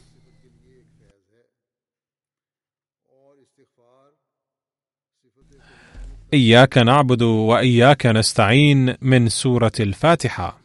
إياك 6.35 6.79
نعبد 6.79 7.23
وإياك 7.23 8.07
نستعين 8.07 8.95
من 9.03 9.29
سورة 9.29 9.73
الفاتحة. 9.81 10.59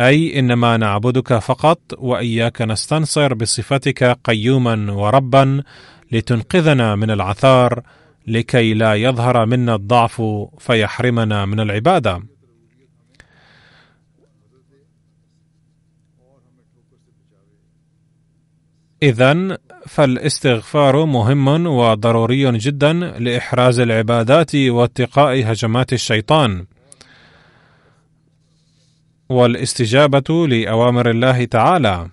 أي 0.00 0.38
إنما 0.38 0.76
نعبدك 0.76 1.38
فقط 1.38 1.80
وإياك 1.98 2.62
نستنصر 2.62 3.34
بصفتك 3.34 4.04
قيوما 4.24 4.92
وربا 4.92 5.62
لتنقذنا 6.12 6.94
من 6.96 7.10
العثار 7.10 7.82
لكي 8.26 8.74
لا 8.74 8.94
يظهر 8.94 9.46
منا 9.46 9.74
الضعف 9.74 10.22
فيحرمنا 10.58 11.46
من 11.46 11.60
العبادة. 11.60 12.35
اذا 19.02 19.58
فالاستغفار 19.86 21.04
مهم 21.04 21.66
وضروري 21.66 22.58
جدا 22.58 22.92
لإحراز 22.92 23.80
العبادات 23.80 24.54
واتقاء 24.54 25.52
هجمات 25.52 25.92
الشيطان. 25.92 26.66
والاستجابة 29.28 30.46
لأوامر 30.46 31.10
الله 31.10 31.44
تعالى. 31.44 32.08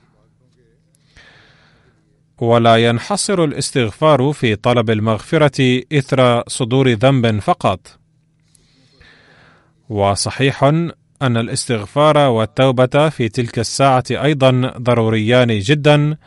ولا 2.41 2.75
ينحصر 2.75 3.43
الاستغفار 3.43 4.31
في 4.34 4.55
طلب 4.55 4.89
المغفرة 4.89 5.81
إثر 5.93 6.43
صدور 6.47 6.89
ذنب 6.89 7.39
فقط. 7.39 7.99
وصحيح 9.89 10.63
أن 11.21 11.38
الاستغفار 11.38 12.17
والتوبة 12.17 13.09
في 13.09 13.29
تلك 13.29 13.59
الساعة 13.59 14.03
أيضا 14.11 14.73
ضروريان 14.77 15.59
جدا 15.59 16.17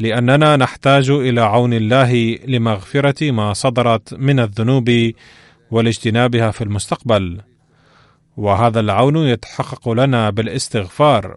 لأننا 0.00 0.56
نحتاج 0.56 1.10
إلى 1.10 1.40
عون 1.40 1.72
الله 1.72 2.38
لمغفرة 2.46 3.30
ما 3.30 3.52
صدرت 3.52 4.14
من 4.14 4.40
الذنوب 4.40 5.12
ولاجتنابها 5.70 6.50
في 6.50 6.64
المستقبل. 6.64 7.40
وهذا 8.36 8.80
العون 8.80 9.16
يتحقق 9.16 9.88
لنا 9.88 10.30
بالاستغفار 10.30 11.36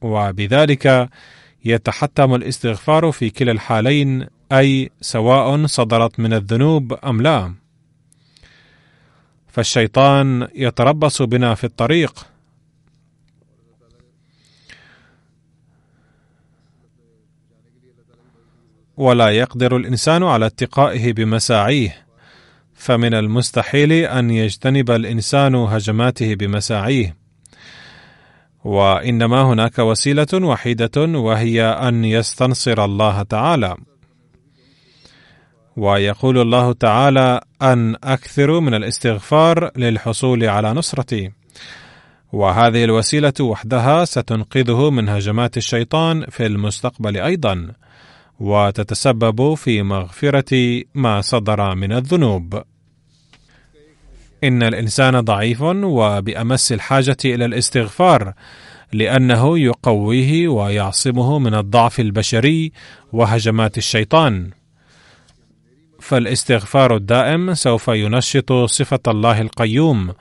وبذلك 0.00 1.08
يتحتم 1.64 2.34
الاستغفار 2.34 3.12
في 3.12 3.30
كلا 3.30 3.52
الحالين 3.52 4.26
أي 4.52 4.90
سواء 5.00 5.66
صدرت 5.66 6.20
من 6.20 6.32
الذنوب 6.32 6.92
أم 6.92 7.22
لا. 7.22 7.54
فالشيطان 9.48 10.48
يتربص 10.54 11.22
بنا 11.22 11.54
في 11.54 11.64
الطريق. 11.64 12.31
ولا 18.96 19.28
يقدر 19.28 19.76
الإنسان 19.76 20.22
على 20.22 20.46
اتقائه 20.46 21.12
بمساعيه 21.12 22.06
فمن 22.74 23.14
المستحيل 23.14 23.92
أن 23.92 24.30
يجتنب 24.30 24.90
الإنسان 24.90 25.54
هجماته 25.54 26.34
بمساعيه. 26.34 27.16
وإنما 28.64 29.42
هناك 29.42 29.78
وسيلة 29.78 30.26
وحيدة 30.34 31.02
وهي 31.18 31.64
أن 31.64 32.04
يستنصر 32.04 32.84
الله 32.84 33.22
تعالى. 33.22 33.76
ويقول 35.76 36.38
الله 36.38 36.72
تعالى 36.72 37.40
أن 37.62 37.96
أكثر 38.04 38.60
من 38.60 38.74
الاستغفار 38.74 39.70
للحصول 39.76 40.44
على 40.44 40.72
نصرتي 40.72 41.30
وهذه 42.32 42.84
الوسيلة 42.84 43.32
وحدها 43.40 44.04
ستنقذه 44.04 44.90
من 44.90 45.08
هجمات 45.08 45.56
الشيطان 45.56 46.26
في 46.30 46.46
المستقبل 46.46 47.16
أيضا. 47.16 47.72
وتتسبب 48.40 49.54
في 49.54 49.82
مغفرة 49.82 50.82
ما 50.94 51.20
صدر 51.20 51.74
من 51.74 51.92
الذنوب. 51.92 52.62
إن 54.44 54.62
الإنسان 54.62 55.20
ضعيف 55.20 55.62
وبأمس 55.62 56.72
الحاجة 56.72 57.16
إلى 57.24 57.44
الاستغفار 57.44 58.32
لأنه 58.92 59.58
يقويه 59.58 60.48
ويعصمه 60.48 61.38
من 61.38 61.54
الضعف 61.54 62.00
البشري 62.00 62.72
وهجمات 63.12 63.78
الشيطان. 63.78 64.50
فالاستغفار 66.00 66.96
الدائم 66.96 67.54
سوف 67.54 67.88
ينشط 67.88 68.52
صفة 68.52 69.00
الله 69.08 69.40
القيوم 69.40 70.12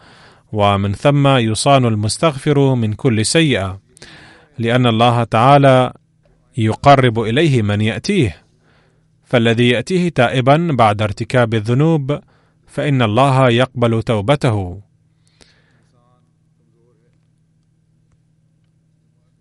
ومن 0.52 0.94
ثم 0.94 1.28
يصان 1.28 1.86
المستغفر 1.86 2.76
من 2.76 2.94
كل 2.94 3.26
سيئة 3.26 3.80
لأن 4.58 4.88
الله 4.88 5.24
تعالى 5.24 5.94
يقرب 6.58 7.20
إليه 7.20 7.62
من 7.62 7.82
يأتيه 7.82 8.42
فالذي 9.24 9.70
يأتيه 9.70 10.10
تائبا 10.10 10.70
بعد 10.72 11.02
ارتكاب 11.02 11.54
الذنوب 11.54 12.20
فإن 12.68 13.02
الله 13.02 13.50
يقبل 13.50 14.04
توبته. 14.04 14.82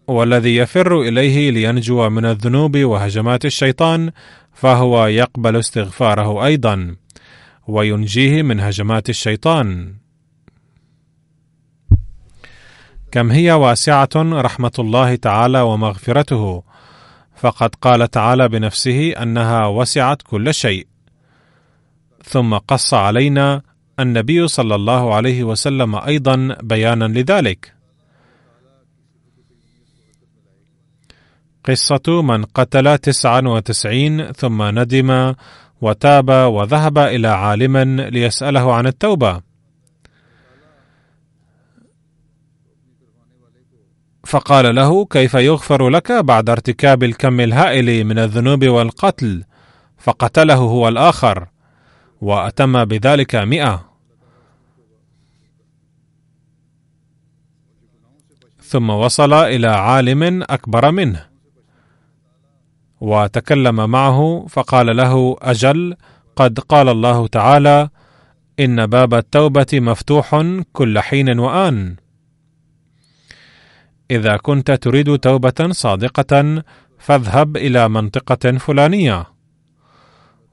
والذي 0.06 0.56
يفر 0.56 1.00
إليه 1.00 1.50
لينجو 1.50 2.08
من 2.08 2.24
الذنوب 2.24 2.78
وهجمات 2.78 3.44
الشيطان 3.44 4.10
فهو 4.52 5.06
يقبل 5.06 5.56
استغفاره 5.56 6.44
أيضا 6.46 6.96
وينجيه 7.68 8.42
من 8.42 8.60
هجمات 8.60 9.10
الشيطان. 9.10 9.94
كم 13.12 13.30
هي 13.30 13.52
واسعة 13.52 14.10
رحمة 14.16 14.72
الله 14.78 15.14
تعالى 15.14 15.60
ومغفرته؟ 15.60 16.69
فقد 17.40 17.74
قال 17.74 18.10
تعالى 18.10 18.48
بنفسه 18.48 19.12
أنها 19.22 19.66
وسعت 19.66 20.22
كل 20.22 20.54
شيء. 20.54 20.86
ثم 22.24 22.54
قص 22.54 22.94
علينا 22.94 23.62
النبي 24.00 24.48
صلى 24.48 24.74
الله 24.74 25.14
عليه 25.14 25.44
وسلم 25.44 25.96
أيضا 25.96 26.56
بيانا 26.62 27.04
لذلك. 27.04 27.74
قصة 31.64 32.22
من 32.22 32.44
قتل 32.44 32.98
تسعا 32.98 33.40
وتسعين 33.40 34.32
ثم 34.32 34.62
ندم 34.62 35.34
وتاب 35.80 36.30
وذهب 36.30 36.98
إلى 36.98 37.28
عالم 37.28 37.76
ليسأله 38.00 38.74
عن 38.74 38.86
التوبة. 38.86 39.49
فقال 44.30 44.74
له 44.74 45.04
كيف 45.04 45.34
يغفر 45.34 45.88
لك 45.88 46.12
بعد 46.12 46.50
ارتكاب 46.50 47.02
الكم 47.02 47.40
الهائل 47.40 48.04
من 48.04 48.18
الذنوب 48.18 48.64
والقتل؟ 48.64 49.44
فقتله 49.98 50.54
هو 50.54 50.88
الآخر 50.88 51.46
وأتم 52.20 52.84
بذلك 52.84 53.34
مئة. 53.34 53.90
ثم 58.62 58.90
وصل 58.90 59.32
إلى 59.32 59.66
عالم 59.66 60.42
أكبر 60.42 60.90
منه 60.90 61.26
وتكلم 63.00 63.90
معه 63.90 64.46
فقال 64.48 64.96
له 64.96 65.36
أجل 65.42 65.96
قد 66.36 66.58
قال 66.58 66.88
الله 66.88 67.26
تعالى 67.26 67.88
إن 68.60 68.86
باب 68.86 69.14
التوبة 69.14 69.66
مفتوح 69.72 70.44
كل 70.72 71.00
حين 71.00 71.38
وآن. 71.38 71.96
إذا 74.10 74.36
كنت 74.36 74.70
تريد 74.70 75.18
توبة 75.18 75.68
صادقة 75.70 76.62
فاذهب 76.98 77.56
إلى 77.56 77.88
منطقة 77.88 78.58
فلانية. 78.58 79.26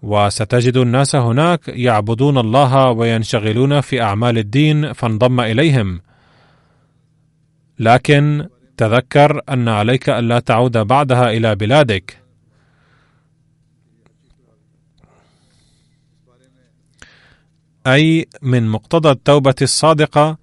وستجد 0.02 0.78
الناس 0.78 1.16
هناك 1.16 1.68
يعبدون 1.68 2.38
الله 2.38 2.92
وينشغلون 2.92 3.82
في 3.82 4.02
أعمال 4.02 4.38
الدين 4.38 4.94
فانضم 4.94 5.40
إليهم. 5.40 6.02
لكن 7.80 8.48
تذكر 8.78 9.42
أن 9.50 9.68
عليك 9.68 10.10
ألا 10.10 10.40
تعود 10.40 10.78
بعدها 10.78 11.30
إلى 11.32 11.56
بلادك. 11.56 12.18
أي 17.88 18.28
من 18.42 18.68
مقتضى 18.68 19.10
التوبة 19.10 19.56
الصادقة 19.62 20.38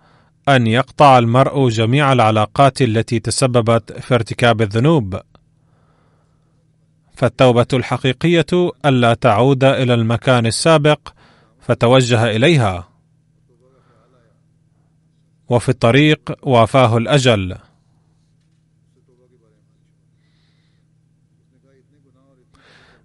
أن 0.49 0.67
يقطع 0.67 1.19
المرء 1.19 1.69
جميع 1.69 2.13
العلاقات 2.13 2.83
التي 2.83 3.19
تسببت 3.19 3.93
في 3.93 4.15
ارتكاب 4.15 4.63
الذنوب. 4.63 5.21
فالتوبة 7.15 7.67
الحقيقية 7.73 8.71
ألا 8.85 9.15
تعود 9.15 9.65
إلى 9.65 9.95
المكان 9.95 10.47
السابق 10.47 11.09
فتوجه 11.61 12.25
إليها. 12.25 12.89
وفي 15.49 15.69
الطريق 15.69 16.39
وافاه 16.43 16.97
الأجل. 16.97 17.57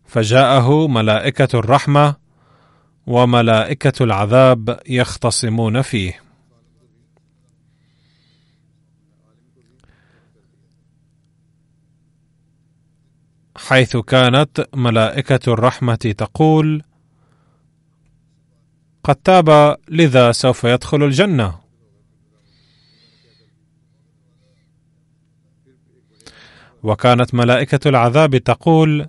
فجاءه 0.05 0.87
ملائكة 0.87 1.59
الرحمة 1.59 2.15
وملائكة 3.07 4.03
العذاب 4.03 4.79
يختصمون 4.87 5.81
فيه. 5.81 6.28
حيث 13.69 13.97
كانت 13.97 14.67
ملائكة 14.73 15.53
الرحمة 15.53 15.95
تقول: 15.95 16.83
قد 19.03 19.15
تاب 19.15 19.77
لذا 19.89 20.31
سوف 20.31 20.63
يدخل 20.63 21.03
الجنة. 21.03 21.59
وكانت 26.83 27.33
ملائكة 27.35 27.87
العذاب 27.89 28.37
تقول: 28.37 29.07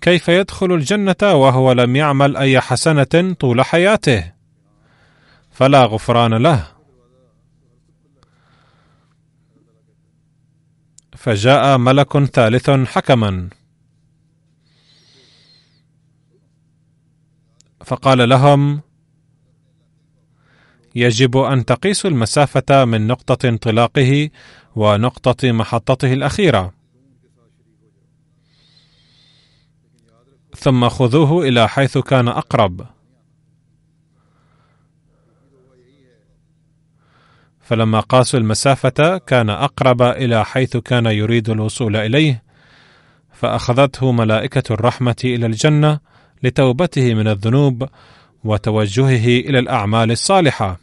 كيف 0.00 0.28
يدخل 0.28 0.72
الجنة 0.72 1.16
وهو 1.22 1.72
لم 1.72 1.96
يعمل 1.96 2.36
أي 2.36 2.60
حسنة 2.60 3.34
طول 3.40 3.62
حياته؟ 3.62 4.32
فلا 5.50 5.84
غفران 5.84 6.34
له. 6.34 6.66
فجاء 11.16 11.78
ملك 11.78 12.24
ثالث 12.24 12.70
حكما 12.70 13.48
فقال 17.84 18.28
لهم 18.28 18.80
يجب 20.94 21.36
أن 21.36 21.64
تقيسوا 21.64 22.10
المسافة 22.10 22.84
من 22.84 23.06
نقطة 23.06 23.48
انطلاقه 23.48 24.30
ونقطة 24.76 25.52
محطته 25.52 26.12
الأخيرة. 26.12 26.74
ثم 30.56 30.88
خذوه 30.88 31.48
إلى 31.48 31.68
حيث 31.68 31.98
كان 31.98 32.28
أقرب. 32.28 32.86
فلما 37.60 38.00
قاسوا 38.00 38.40
المسافة 38.40 39.18
كان 39.18 39.50
أقرب 39.50 40.02
إلى 40.02 40.44
حيث 40.44 40.76
كان 40.76 41.06
يريد 41.06 41.50
الوصول 41.50 41.96
إليه 41.96 42.42
فأخذته 43.32 44.12
ملائكة 44.12 44.72
الرحمة 44.72 45.16
إلى 45.24 45.46
الجنة 45.46 46.00
لتوبته 46.42 47.14
من 47.14 47.28
الذنوب 47.28 47.88
وتوجهه 48.44 49.26
إلى 49.26 49.58
الأعمال 49.58 50.10
الصالحة. 50.10 50.80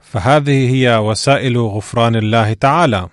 فهذه 0.00 0.74
هي 0.74 0.96
وسائل 0.96 1.58
غفران 1.58 2.16
الله 2.16 2.52
تعالى. 2.52 3.08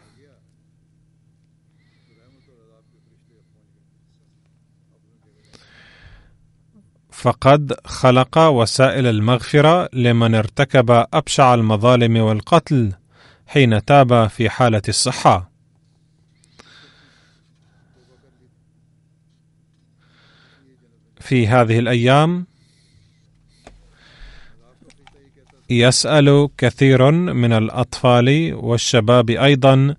فقد 7.12 7.74
خلق 7.86 8.38
وسائل 8.38 9.08
المغفرة 9.08 9.89
لمن 9.93 10.36
ارتكب 10.36 11.05
أبشع 11.14 11.53
المظالم 11.53 12.18
والقتل 12.18 12.93
حين 13.47 13.86
تاب 13.86 14.28
في 14.28 14.49
حالة 14.49 14.82
الصحة. 14.89 15.47
في 21.28 21.47
هذه 21.47 21.80
الأيام 21.80 22.45
يسأل 25.69 26.49
كثير 26.57 27.11
من 27.11 27.53
الأطفال 27.53 28.53
والشباب 28.53 29.30
أيضا 29.30 29.95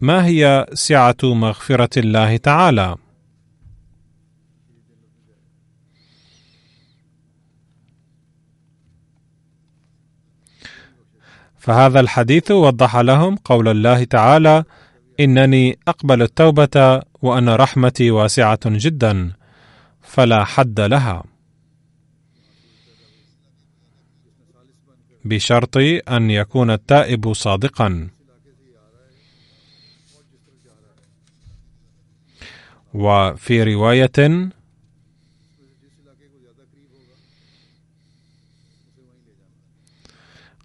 ما 0.00 0.26
هي 0.26 0.66
سعة 0.72 1.16
مغفرة 1.22 1.98
الله 1.98 2.36
تعالى؟ 2.36 2.96
فهذا 11.58 12.00
الحديث 12.00 12.50
وضح 12.50 12.96
لهم 12.96 13.36
قول 13.36 13.68
الله 13.68 14.04
تعالى 14.04 14.64
إنني 15.20 15.78
أقبل 15.88 16.22
التوبة 16.22 17.02
وأن 17.22 17.48
رحمتي 17.48 18.10
واسعة 18.10 18.60
جدا. 18.66 19.39
فلا 20.10 20.44
حد 20.44 20.80
لها. 20.80 21.24
بشرط 25.24 25.76
أن 26.08 26.30
يكون 26.30 26.70
التائب 26.70 27.32
صادقا. 27.32 28.08
وفي 32.94 33.62
رواية 33.62 34.50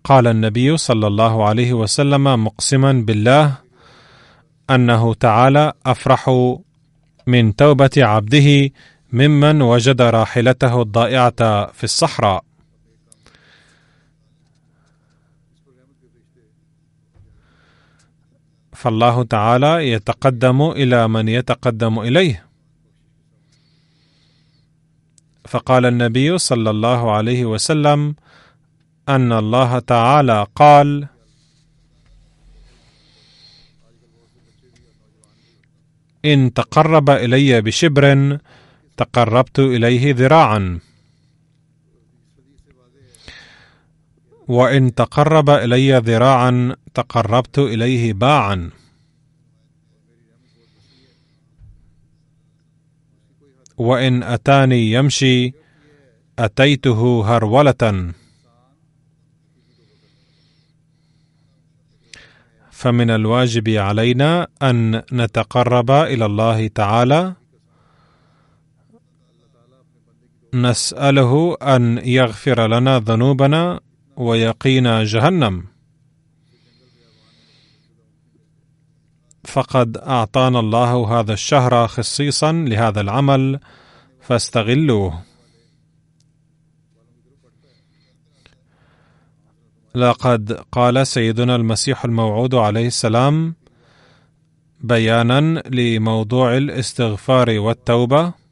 قال 0.03 0.27
النبي 0.27 0.77
صلى 0.77 1.07
الله 1.07 1.47
عليه 1.47 1.73
وسلم 1.73 2.43
مقسما 2.43 2.93
بالله 2.93 3.57
أنه 4.69 5.13
تعالى 5.13 5.73
أفرح 5.85 6.29
من 7.27 7.55
توبة 7.55 7.91
عبده 7.97 8.69
ممن 9.13 9.61
وجد 9.61 10.01
راحلته 10.01 10.81
الضائعة 10.81 11.71
في 11.71 11.83
الصحراء. 11.83 12.45
فالله 18.73 19.23
تعالى 19.23 19.91
يتقدم 19.91 20.61
إلى 20.71 21.07
من 21.07 21.27
يتقدم 21.27 21.99
إليه. 21.99 22.45
فقال 25.47 25.85
النبي 25.85 26.37
صلى 26.37 26.69
الله 26.69 27.11
عليه 27.11 27.45
وسلم 27.45 28.15
أن 29.09 29.31
الله 29.31 29.79
تعالى 29.79 30.47
قال 30.55 31.07
إن 36.25 36.53
تقرب 36.53 37.09
إلي 37.09 37.61
بشبر 37.61 38.37
تقربت 38.97 39.59
إليه 39.59 40.13
ذراعا. 40.13 40.79
وإن 44.47 44.95
تقرب 44.95 45.49
إلي 45.49 45.97
ذراعا 45.97 46.75
تقربت 46.93 47.59
إليه 47.59 48.13
باعا. 48.13 48.69
وإن 53.77 54.23
أتاني 54.23 54.91
يمشي 54.91 55.53
أتيته 56.39 57.25
هرولة. 57.25 58.13
فمن 62.71 63.09
الواجب 63.09 63.69
علينا 63.69 64.47
أن 64.61 65.03
نتقرب 65.13 65.91
إلى 65.91 66.25
الله 66.25 66.67
تعالى 66.67 67.35
نسأله 70.55 71.57
أن 71.61 71.97
يغفر 71.97 72.67
لنا 72.67 72.99
ذنوبنا 72.99 73.79
ويقينا 74.17 75.03
جهنم. 75.03 75.65
فقد 79.43 79.97
أعطانا 79.97 80.59
الله 80.59 81.19
هذا 81.19 81.33
الشهر 81.33 81.87
خصيصا 81.87 82.51
لهذا 82.51 83.01
العمل 83.01 83.59
فاستغلوه. 84.21 85.23
لقد 89.95 90.51
قال 90.71 91.07
سيدنا 91.07 91.55
المسيح 91.55 92.05
الموعود 92.05 92.55
عليه 92.55 92.87
السلام 92.87 93.55
بيانا 94.81 95.63
لموضوع 95.69 96.57
الاستغفار 96.57 97.59
والتوبة. 97.59 98.44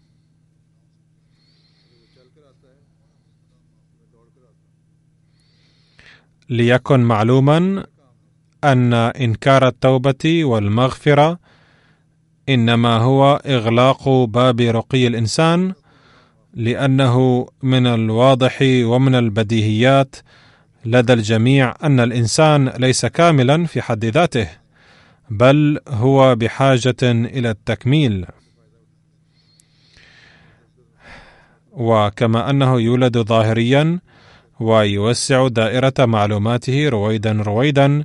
ليكن 6.49 6.99
معلوما 6.99 7.85
أن 8.63 8.93
إنكار 8.93 9.67
التوبة 9.67 10.45
والمغفرة 10.45 11.39
إنما 12.49 12.97
هو 12.97 13.41
إغلاق 13.45 14.09
باب 14.09 14.61
رقي 14.61 15.07
الإنسان 15.07 15.73
لأنه 16.53 17.47
من 17.63 17.87
الواضح 17.87 18.57
ومن 18.61 19.15
البديهيات 19.15 20.15
لدى 20.85 21.13
الجميع 21.13 21.73
أن 21.83 21.99
الإنسان 21.99 22.69
ليس 22.69 23.05
كاملا 23.05 23.65
في 23.65 23.81
حد 23.81 24.05
ذاته 24.05 24.47
بل 25.29 25.79
هو 25.87 26.35
بحاجة 26.35 26.95
إلى 27.03 27.49
التكميل. 27.49 28.25
وكما 31.71 32.49
أنه 32.49 32.81
يولد 32.81 33.17
ظاهريا 33.17 33.99
ويوسع 34.59 35.47
دائرة 35.47 35.93
معلوماته 35.99 36.89
رويدا 36.89 37.31
رويدا 37.31 38.03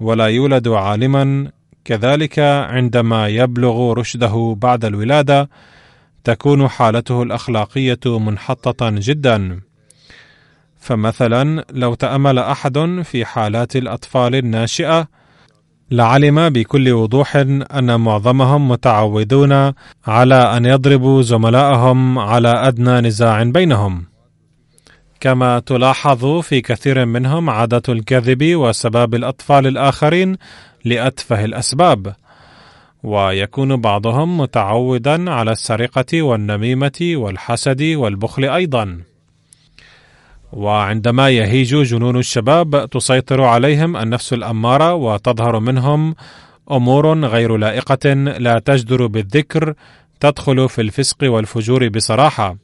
ولا 0.00 0.26
يولد 0.26 0.68
عالما 0.68 1.50
كذلك 1.84 2.38
عندما 2.38 3.28
يبلغ 3.28 3.92
رشده 3.92 4.56
بعد 4.58 4.84
الولادة 4.84 5.48
تكون 6.24 6.68
حالته 6.68 7.22
الأخلاقية 7.22 8.18
منحطه 8.18 8.90
جدا. 8.90 9.60
فمثلا 10.80 11.64
لو 11.70 11.94
تأمل 11.94 12.38
أحد 12.38 13.02
في 13.04 13.24
حالات 13.24 13.76
الأطفال 13.76 14.34
الناشئة 14.34 15.08
لعلم 15.90 16.48
بكل 16.48 16.92
وضوح 16.92 17.36
أن 17.76 18.00
معظمهم 18.00 18.68
متعودون 18.68 19.72
على 20.06 20.34
أن 20.34 20.64
يضربوا 20.64 21.22
زملائهم 21.22 22.18
على 22.18 22.48
أدنى 22.48 23.00
نزاع 23.00 23.42
بينهم. 23.42 24.13
كما 25.24 25.58
تلاحظ 25.58 26.40
في 26.40 26.60
كثير 26.60 27.06
منهم 27.06 27.50
عادة 27.50 27.82
الكذب 27.88 28.56
وسباب 28.56 29.14
الأطفال 29.14 29.66
الآخرين 29.66 30.36
لأتفه 30.84 31.44
الأسباب. 31.44 32.14
ويكون 33.02 33.76
بعضهم 33.76 34.40
متعودا 34.40 35.30
على 35.30 35.52
السرقة 35.52 36.22
والنميمة 36.22 37.12
والحسد 37.14 37.82
والبخل 37.82 38.44
أيضا. 38.44 39.00
وعندما 40.52 41.30
يهيج 41.30 41.76
جنون 41.76 42.16
الشباب 42.18 42.90
تسيطر 42.90 43.42
عليهم 43.42 43.96
النفس 43.96 44.32
الأمارة 44.32 44.94
وتظهر 44.94 45.60
منهم 45.60 46.14
أمور 46.70 47.24
غير 47.24 47.56
لائقة 47.56 48.12
لا 48.14 48.58
تجدر 48.58 49.06
بالذكر 49.06 49.74
تدخل 50.20 50.68
في 50.68 50.80
الفسق 50.80 51.16
والفجور 51.22 51.88
بصراحة. 51.88 52.63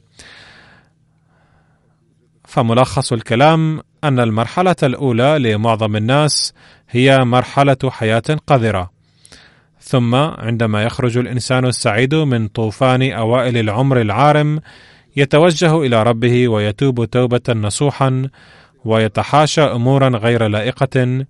فملخص 2.51 3.13
الكلام 3.13 3.81
أن 4.03 4.19
المرحلة 4.19 4.75
الأولى 4.83 5.39
لمعظم 5.39 5.95
الناس 5.95 6.53
هي 6.89 7.17
مرحلة 7.17 7.77
حياة 7.85 8.23
قذرة. 8.47 8.91
ثم 9.79 10.15
عندما 10.15 10.83
يخرج 10.83 11.17
الإنسان 11.17 11.65
السعيد 11.65 12.15
من 12.15 12.47
طوفان 12.47 13.11
أوائل 13.11 13.57
العمر 13.57 14.01
العارم 14.01 14.59
يتوجه 15.15 15.81
إلى 15.81 16.03
ربه 16.03 16.47
ويتوب 16.47 17.05
توبة 17.05 17.41
نصوحا 17.49 18.29
ويتحاشى 18.85 19.61
امورا 19.61 20.09
غير 20.09 20.47
لائقة 20.47 21.25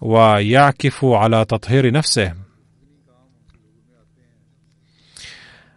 ويعكف 0.00 1.04
على 1.04 1.44
تطهير 1.44 1.92
نفسه. 1.92 2.34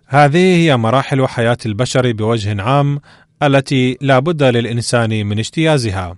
هذه 0.08 0.56
هي 0.58 0.78
مراحل 0.78 1.28
حياة 1.28 1.58
البشر 1.66 2.12
بوجه 2.12 2.62
عام 2.62 3.00
التي 3.48 3.98
لا 4.02 4.20
بد 4.20 4.44
للإنسان 4.44 5.26
من 5.26 5.40
اجتيازها. 5.40 6.16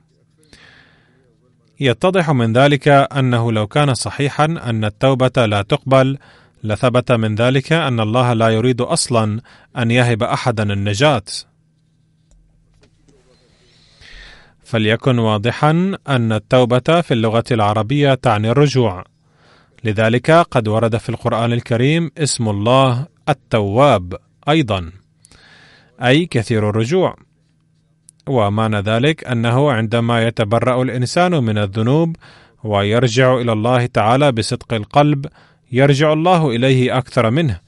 يتضح 1.80 2.30
من 2.30 2.54
ذلك 2.54 2.88
أنه 2.88 3.52
لو 3.52 3.68
كان 3.68 3.94
صحيحا 3.94 4.46
أن 4.46 4.86
التوبة 4.86 5.46
لا 5.46 5.62
تقبل 5.62 6.18
لثبت 6.64 7.12
من 7.12 7.36
ذلك 7.36 7.74
أن 7.74 8.00
الله 8.00 8.34
لا 8.34 8.50
يريد 8.50 8.82
أصلا 8.82 9.42
أن 9.78 9.92
يهب 9.92 10.24
احدا 10.24 10.74
النجاة. 10.74 11.24
فليكن 14.64 15.20
واضحا 15.20 15.98
أن 16.08 16.32
التوبة 16.32 17.02
في 17.02 17.14
اللغة 17.14 17.44
العربية 17.52 18.14
تعني 18.14 18.50
الرجوع. 18.50 19.06
لذلك 19.84 20.32
قد 20.32 20.68
ورد 20.68 20.98
في 20.98 21.10
القرآن 21.10 21.54
الكريم 21.54 22.12
اسم 22.18 22.50
الله 22.50 23.06
التواب 23.30 24.18
أيضا. 24.50 24.92
أي 26.04 26.26
كثير 26.26 26.70
الرجوع. 26.70 27.16
ومعنى 28.28 28.80
ذلك 28.80 29.28
أنه 29.28 29.72
عندما 29.72 30.28
يتبرأ 30.28 30.84
الإنسان 30.84 31.44
من 31.44 31.58
الذنوب 31.58 32.16
ويرجع 32.64 33.36
إلى 33.36 33.54
الله 33.54 33.86
تعالى 33.86 34.32
بصدق 34.32 34.74
القلب 34.74 35.26
يرجع 35.72 36.14
الله 36.14 36.50
إليه 36.50 36.98
أكثر 36.98 37.30
منه. 37.30 37.60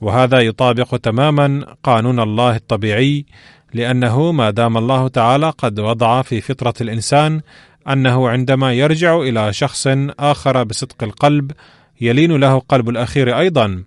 وهذا 0.00 0.40
يطابق 0.40 0.96
تماما 0.96 1.76
قانون 1.82 2.20
الله 2.20 2.56
الطبيعي 2.56 3.26
لأنه 3.74 4.32
ما 4.32 4.50
دام 4.50 4.76
الله 4.76 5.08
تعالى 5.08 5.50
قد 5.50 5.80
وضع 5.80 6.22
في 6.22 6.40
فطرة 6.40 6.74
الإنسان 6.80 7.40
أنه 7.88 8.28
عندما 8.28 8.72
يرجع 8.72 9.16
إلى 9.16 9.52
شخص 9.52 9.88
آخر 10.18 10.62
بصدق 10.62 11.02
القلب 11.02 11.52
يلين 12.00 12.32
له 12.36 12.58
قلب 12.58 12.88
الأخير 12.88 13.38
أيضا. 13.38 13.84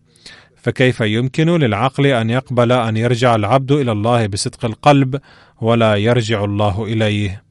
فكيف 0.61 1.01
يمكن 1.01 1.49
للعقل 1.49 2.05
أن 2.05 2.29
يقبل 2.29 2.71
أن 2.71 2.97
يرجع 2.97 3.35
العبد 3.35 3.71
إلى 3.71 3.91
الله 3.91 4.27
بصدق 4.27 4.65
القلب 4.65 5.21
ولا 5.61 5.95
يرجع 5.95 6.43
الله 6.43 6.83
إليه؟ 6.83 7.43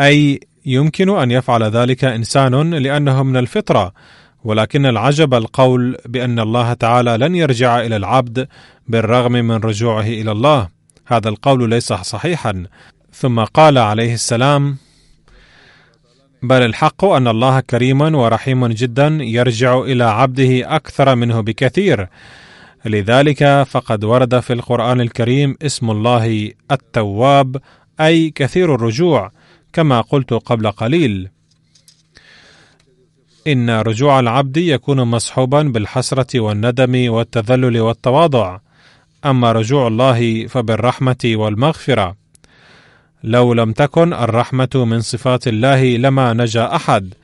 أي 0.00 0.40
يمكن 0.66 1.18
أن 1.18 1.30
يفعل 1.30 1.62
ذلك 1.62 2.04
إنسان 2.04 2.74
لأنه 2.74 3.22
من 3.22 3.36
الفطرة 3.36 3.92
ولكن 4.44 4.86
العجب 4.86 5.34
القول 5.34 5.96
بأن 6.06 6.40
الله 6.40 6.72
تعالى 6.72 7.16
لن 7.16 7.34
يرجع 7.34 7.80
إلى 7.80 7.96
العبد 7.96 8.48
بالرغم 8.88 9.32
من 9.32 9.56
رجوعه 9.56 10.06
إلى 10.06 10.32
الله. 10.32 10.68
هذا 11.06 11.28
القول 11.28 11.70
ليس 11.70 11.92
صحيحا. 11.92 12.64
ثم 13.12 13.44
قال 13.44 13.78
عليه 13.78 14.14
السلام 14.14 14.76
بل 16.42 16.62
الحق 16.62 17.04
أن 17.04 17.28
الله 17.28 17.60
كريم 17.60 18.00
ورحيم 18.00 18.66
جدا 18.66 19.18
يرجع 19.20 19.78
إلى 19.78 20.04
عبده 20.04 20.76
أكثر 20.76 21.14
منه 21.14 21.40
بكثير. 21.40 22.08
لذلك 22.84 23.62
فقد 23.62 24.04
ورد 24.04 24.40
في 24.40 24.52
القرآن 24.52 25.00
الكريم 25.00 25.56
اسم 25.62 25.90
الله 25.90 26.52
التواب 26.70 27.56
أي 28.00 28.30
كثير 28.30 28.74
الرجوع 28.74 29.32
كما 29.72 30.00
قلت 30.00 30.32
قبل 30.32 30.70
قليل. 30.70 31.28
إن 33.46 33.70
رجوع 33.70 34.20
العبد 34.20 34.56
يكون 34.56 35.02
مصحوبا 35.02 35.62
بالحسرة 35.62 36.40
والندم 36.40 37.12
والتذلل 37.12 37.80
والتواضع. 37.80 38.58
أما 39.26 39.52
رجوع 39.52 39.86
الله 39.86 40.46
فبالرحمة 40.46 41.16
والمغفرة. 41.24 42.27
لو 43.24 43.52
لم 43.52 43.72
تكن 43.72 44.12
الرحمة 44.12 44.68
من 44.74 45.00
صفات 45.00 45.48
الله 45.48 45.96
لما 45.96 46.32
نجا 46.32 46.76
أحد. 46.76 47.14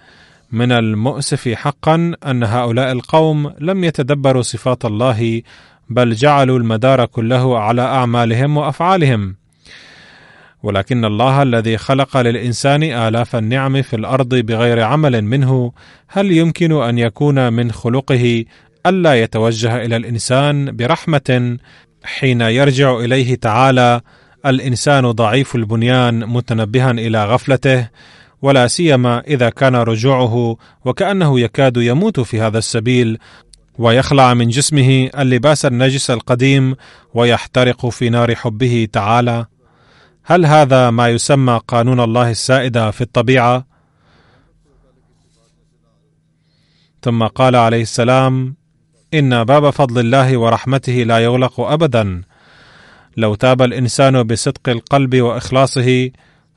من 0.52 0.72
المؤسف 0.72 1.48
حقا 1.48 2.12
أن 2.26 2.44
هؤلاء 2.44 2.92
القوم 2.92 3.52
لم 3.60 3.84
يتدبروا 3.84 4.42
صفات 4.42 4.84
الله 4.84 5.42
بل 5.88 6.14
جعلوا 6.14 6.58
المدار 6.58 7.06
كله 7.06 7.58
على 7.58 7.82
أعمالهم 7.82 8.56
وأفعالهم. 8.56 9.34
ولكن 10.62 11.04
الله 11.04 11.42
الذي 11.42 11.76
خلق 11.76 12.16
للإنسان 12.16 12.82
آلاف 12.82 13.36
النعم 13.36 13.82
في 13.82 13.96
الأرض 13.96 14.34
بغير 14.34 14.80
عمل 14.80 15.22
منه 15.22 15.72
هل 16.08 16.32
يمكن 16.32 16.82
أن 16.82 16.98
يكون 16.98 17.52
من 17.52 17.72
خلقه 17.72 18.44
ألا 18.86 19.14
يتوجه 19.22 19.84
إلى 19.84 19.96
الإنسان 19.96 20.76
برحمة 20.76 21.58
حين 22.04 22.40
يرجع 22.40 22.96
إليه 22.96 23.34
تعالى 23.34 24.00
الإنسان 24.46 25.10
ضعيف 25.10 25.54
البنيان 25.56 26.26
متنبها 26.26 26.90
إلى 26.90 27.24
غفلته 27.24 27.88
ولا 28.42 28.66
سيما 28.66 29.20
إذا 29.20 29.50
كان 29.50 29.76
رجوعه 29.76 30.56
وكأنه 30.84 31.40
يكاد 31.40 31.76
يموت 31.76 32.20
في 32.20 32.40
هذا 32.40 32.58
السبيل 32.58 33.18
ويخلع 33.78 34.34
من 34.34 34.48
جسمه 34.48 35.10
اللباس 35.18 35.66
النجس 35.66 36.10
القديم 36.10 36.76
ويحترق 37.14 37.86
في 37.86 38.08
نار 38.08 38.34
حبه 38.34 38.88
تعالى. 38.92 39.46
هل 40.24 40.46
هذا 40.46 40.90
ما 40.90 41.08
يسمى 41.08 41.60
قانون 41.68 42.00
الله 42.00 42.30
السائد 42.30 42.90
في 42.90 43.00
الطبيعة؟ 43.00 43.66
ثم 47.02 47.26
قال 47.26 47.56
عليه 47.56 47.82
السلام 47.82 48.56
إن 49.14 49.44
باب 49.44 49.70
فضل 49.70 50.00
الله 50.00 50.36
ورحمته 50.36 50.92
لا 50.92 51.18
يغلق 51.18 51.60
ابدا. 51.60 52.22
لو 53.16 53.34
تاب 53.34 53.62
الإنسان 53.62 54.22
بصدق 54.22 54.68
القلب 54.68 55.20
وإخلاصه 55.20 56.10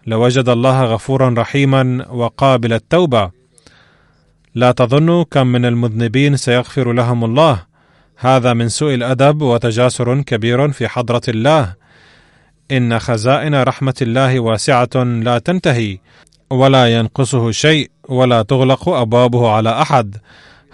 لوجد 0.08 0.50
الله 0.50 0.84
غفورا 0.84 1.36
رحيما 1.38 2.06
وقابل 2.10 2.74
التوبة. 2.74 3.32
لا 4.56 4.72
تظنوا 4.72 5.24
كم 5.32 5.48
من 5.48 5.66
المذنبين 5.66 6.38
سيغفر 6.38 6.94
لهم 6.94 7.24
الله. 7.24 7.64
هذا 8.18 8.54
من 8.54 8.70
سوء 8.70 8.94
الأدب 8.94 9.42
وتجاسر 9.42 10.22
كبير 10.22 10.72
في 10.72 10.88
حضرة 10.88 11.22
الله. 11.28 11.74
إن 12.72 13.00
خزائن 13.00 13.56
رحمة 13.56 13.96
الله 14.02 14.40
واسعة 14.40 15.04
لا 15.04 15.40
تنتهي 15.40 15.98
ولا 16.50 16.96
ينقصه 16.96 17.52
شيء 17.52 17.92
ولا 18.10 18.42
تغلق 18.42 18.90
أبوابه 18.90 19.50
على 19.50 19.82
أحد. 19.82 20.18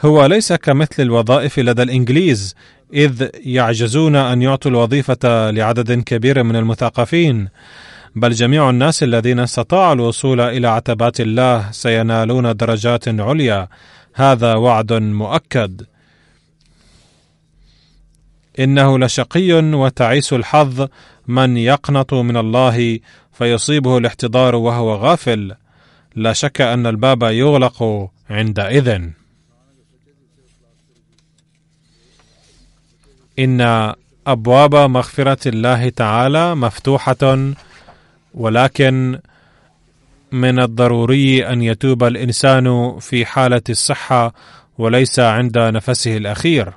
هو 0.06 0.26
ليس 0.26 0.54
كمثل 0.54 1.04
الوظائف 1.04 1.60
لدى 1.60 1.84
الإنجليز. 1.84 2.56
إذ 2.94 3.30
يعجزون 3.46 4.16
أن 4.16 4.42
يعطوا 4.42 4.72
الوظيفة 4.72 5.52
لعدد 5.52 5.92
كبير 5.92 6.44
من 6.44 6.56
المثقفين. 6.56 7.48
بل 8.16 8.32
جميع 8.32 8.70
الناس 8.70 9.04
الذين 9.04 9.40
استطاعوا 9.40 9.94
الوصول 9.94 10.42
إلى 10.42 10.68
عتبات 10.68 11.22
الله 11.22 11.72
سينالون 11.72 12.56
درجات 12.56 13.08
عليا. 13.08 13.68
هذا 14.14 14.54
وعد 14.54 14.94
مؤكد. 14.94 15.86
إنه 18.60 19.00
لشقي 19.00 19.54
وتعيس 19.54 20.34
الحظ 20.34 20.88
من 21.28 21.58
يقنط 21.58 22.14
من 22.14 22.38
الله 22.38 23.00
فيصيبه 23.34 23.98
الاحتضار 23.98 24.56
وهو 24.56 24.96
غافل. 24.96 25.56
لا 26.16 26.34
شك 26.34 26.62
أن 26.62 26.88
الباب 26.88 27.24
يغلق 27.24 28.10
عندئذ. 28.30 29.10
إن 33.40 33.94
أبواب 34.28 34.76
مغفرة 34.76 35.50
الله 35.50 35.90
تعالى 35.90 36.56
مفتوحة 36.56 37.54
ولكن 38.34 39.20
من 40.32 40.60
الضروري 40.60 41.48
أن 41.48 41.62
يتوب 41.62 42.04
الإنسان 42.04 42.98
في 43.00 43.26
حالة 43.26 43.62
الصحة 43.70 44.34
وليس 44.78 45.20
عند 45.20 45.58
نفسه 45.58 46.18
الأخير. 46.18 46.74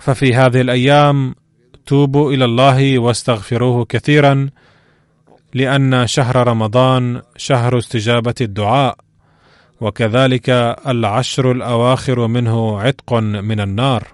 ففي 0.00 0.34
هذه 0.34 0.60
الأيام 0.60 1.34
توبوا 1.86 2.32
إلى 2.32 2.44
الله 2.44 2.98
واستغفروه 2.98 3.84
كثيرا 3.84 4.50
لأن 5.54 6.06
شهر 6.06 6.48
رمضان 6.48 7.22
شهر 7.36 7.78
استجابة 7.78 8.34
الدعاء. 8.40 9.09
وكذلك 9.80 10.50
العشر 10.86 11.52
الأواخر 11.52 12.26
منه 12.26 12.80
عتق 12.80 13.14
من 13.14 13.60
النار. 13.60 14.08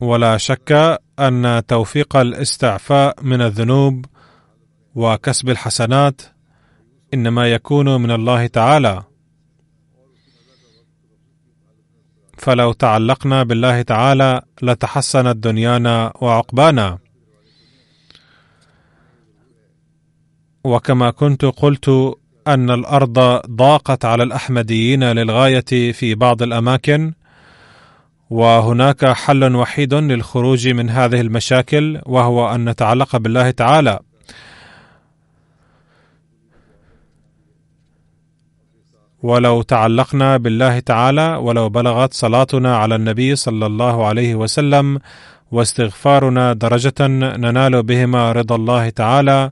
ولا 0.00 0.36
شك 0.36 1.00
أن 1.18 1.62
توفيق 1.68 2.16
الاستعفاء 2.16 3.22
من 3.22 3.42
الذنوب 3.42 4.06
وكسب 4.94 5.48
الحسنات 5.48 6.22
إنما 7.14 7.46
يكون 7.46 8.02
من 8.02 8.10
الله 8.10 8.46
تعالى. 8.46 9.02
فلو 12.38 12.72
تعلقنا 12.72 13.42
بالله 13.42 13.82
تعالى 13.82 14.42
لتحسنت 14.62 15.36
دنيانا 15.36 16.12
وعقبانا. 16.20 16.98
وكما 20.64 21.10
كنت 21.10 21.44
قلت 21.44 22.16
أن 22.48 22.70
الأرض 22.70 23.18
ضاقت 23.50 24.04
على 24.04 24.22
الأحمديين 24.22 25.04
للغاية 25.04 25.92
في 25.92 26.14
بعض 26.14 26.42
الأماكن 26.42 27.12
وهناك 28.30 29.04
حل 29.04 29.56
وحيد 29.56 29.94
للخروج 29.94 30.68
من 30.68 30.90
هذه 30.90 31.20
المشاكل 31.20 32.00
وهو 32.06 32.54
أن 32.54 32.68
نتعلق 32.68 33.16
بالله 33.16 33.50
تعالى. 33.50 33.98
ولو 39.22 39.62
تعلقنا 39.62 40.36
بالله 40.36 40.78
تعالى 40.78 41.36
ولو 41.36 41.68
بلغت 41.68 42.14
صلاتنا 42.14 42.76
على 42.76 42.94
النبي 42.94 43.36
صلى 43.36 43.66
الله 43.66 44.06
عليه 44.06 44.34
وسلم 44.34 44.98
واستغفارنا 45.50 46.52
درجة 46.52 46.94
ننال 47.00 47.82
بهما 47.82 48.32
رضا 48.32 48.56
الله 48.56 48.88
تعالى. 48.88 49.50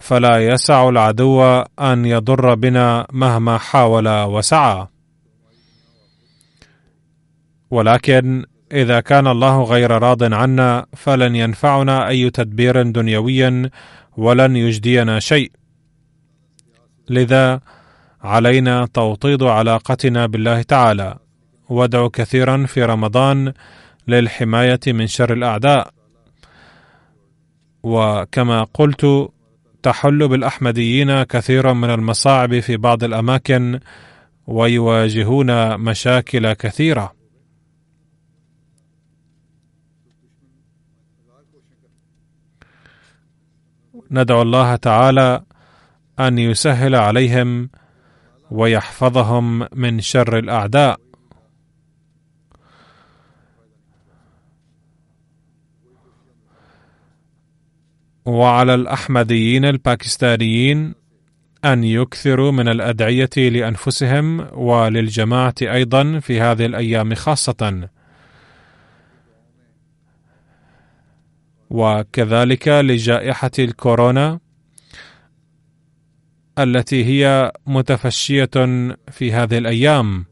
فلا 0.00 0.38
يسع 0.38 0.88
العدو 0.88 1.42
أن 1.80 2.04
يضر 2.04 2.54
بنا 2.54 3.06
مهما 3.12 3.58
حاول 3.58 4.08
وسعى. 4.08 4.86
ولكن 7.70 8.44
إذا 8.72 9.00
كان 9.00 9.26
الله 9.26 9.62
غير 9.62 9.90
راض 9.90 10.34
عنا 10.34 10.86
فلن 10.96 11.36
ينفعنا 11.36 12.08
أي 12.08 12.30
تدبير 12.30 12.82
دنيوي 12.82 13.70
ولن 14.16 14.56
يجدينا 14.56 15.20
شيء. 15.20 15.52
لذا 17.10 17.60
علينا 18.22 18.86
توطيد 18.86 19.42
علاقتنا 19.42 20.26
بالله 20.26 20.62
تعالى. 20.62 21.18
وادعو 21.68 22.10
كثيرا 22.10 22.66
في 22.66 22.84
رمضان 22.84 23.52
للحماية 24.08 24.80
من 24.86 25.06
شر 25.06 25.32
الأعداء. 25.32 25.90
وكما 27.82 28.64
قلت 28.74 29.30
تحل 29.84 30.28
بالأحمديين 30.28 31.22
كثيرا 31.22 31.72
من 31.72 31.90
المصاعب 31.90 32.60
في 32.60 32.76
بعض 32.76 33.04
الأماكن 33.04 33.80
ويواجهون 34.46 35.80
مشاكل 35.80 36.52
كثيرة. 36.52 37.12
ندعو 44.10 44.42
الله 44.42 44.76
تعالى 44.76 45.42
أن 46.20 46.38
يسهل 46.38 46.94
عليهم 46.94 47.70
ويحفظهم 48.50 49.68
من 49.72 50.00
شر 50.00 50.38
الأعداء. 50.38 51.03
وعلى 58.26 58.74
الأحمديين 58.74 59.64
الباكستانيين 59.64 60.94
أن 61.64 61.84
يكثروا 61.84 62.52
من 62.52 62.68
الأدعية 62.68 63.30
لأنفسهم 63.36 64.46
وللجماعة 64.52 65.54
أيضا 65.62 66.18
في 66.18 66.40
هذه 66.40 66.66
الأيام 66.66 67.14
خاصة. 67.14 67.88
وكذلك 71.70 72.68
لجائحة 72.68 73.50
الكورونا 73.58 74.40
التي 76.58 77.04
هي 77.04 77.52
متفشية 77.66 78.50
في 79.10 79.32
هذه 79.32 79.58
الأيام. 79.58 80.26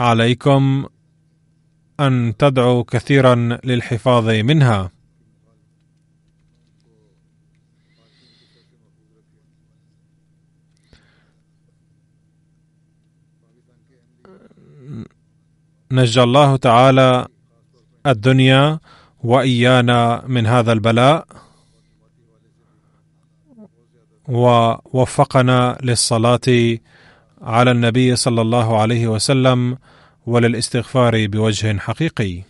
عليكم 0.00 0.86
أن 2.00 2.34
تدعوا 2.38 2.84
كثيرا 2.88 3.58
للحفاظ 3.64 4.28
منها. 4.28 4.90
نجى 15.92 16.22
الله 16.22 16.56
تعالى 16.56 17.26
الدنيا 18.06 18.78
وإيانا 19.24 20.24
من 20.26 20.46
هذا 20.46 20.72
البلاء 20.72 21.26
ووفقنا 24.28 25.78
للصلاة 25.82 26.78
على 27.42 27.70
النبي 27.70 28.16
صلى 28.16 28.40
الله 28.40 28.80
عليه 28.80 29.06
وسلم 29.08 29.78
وللاستغفار 30.28 31.26
بوجه 31.26 31.78
حقيقي. 31.78 32.42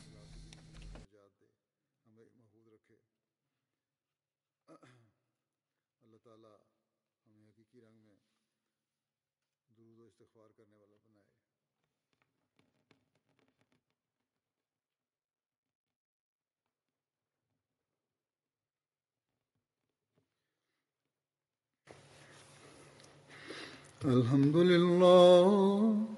الحمد 24.04 24.56
لله 24.56 26.17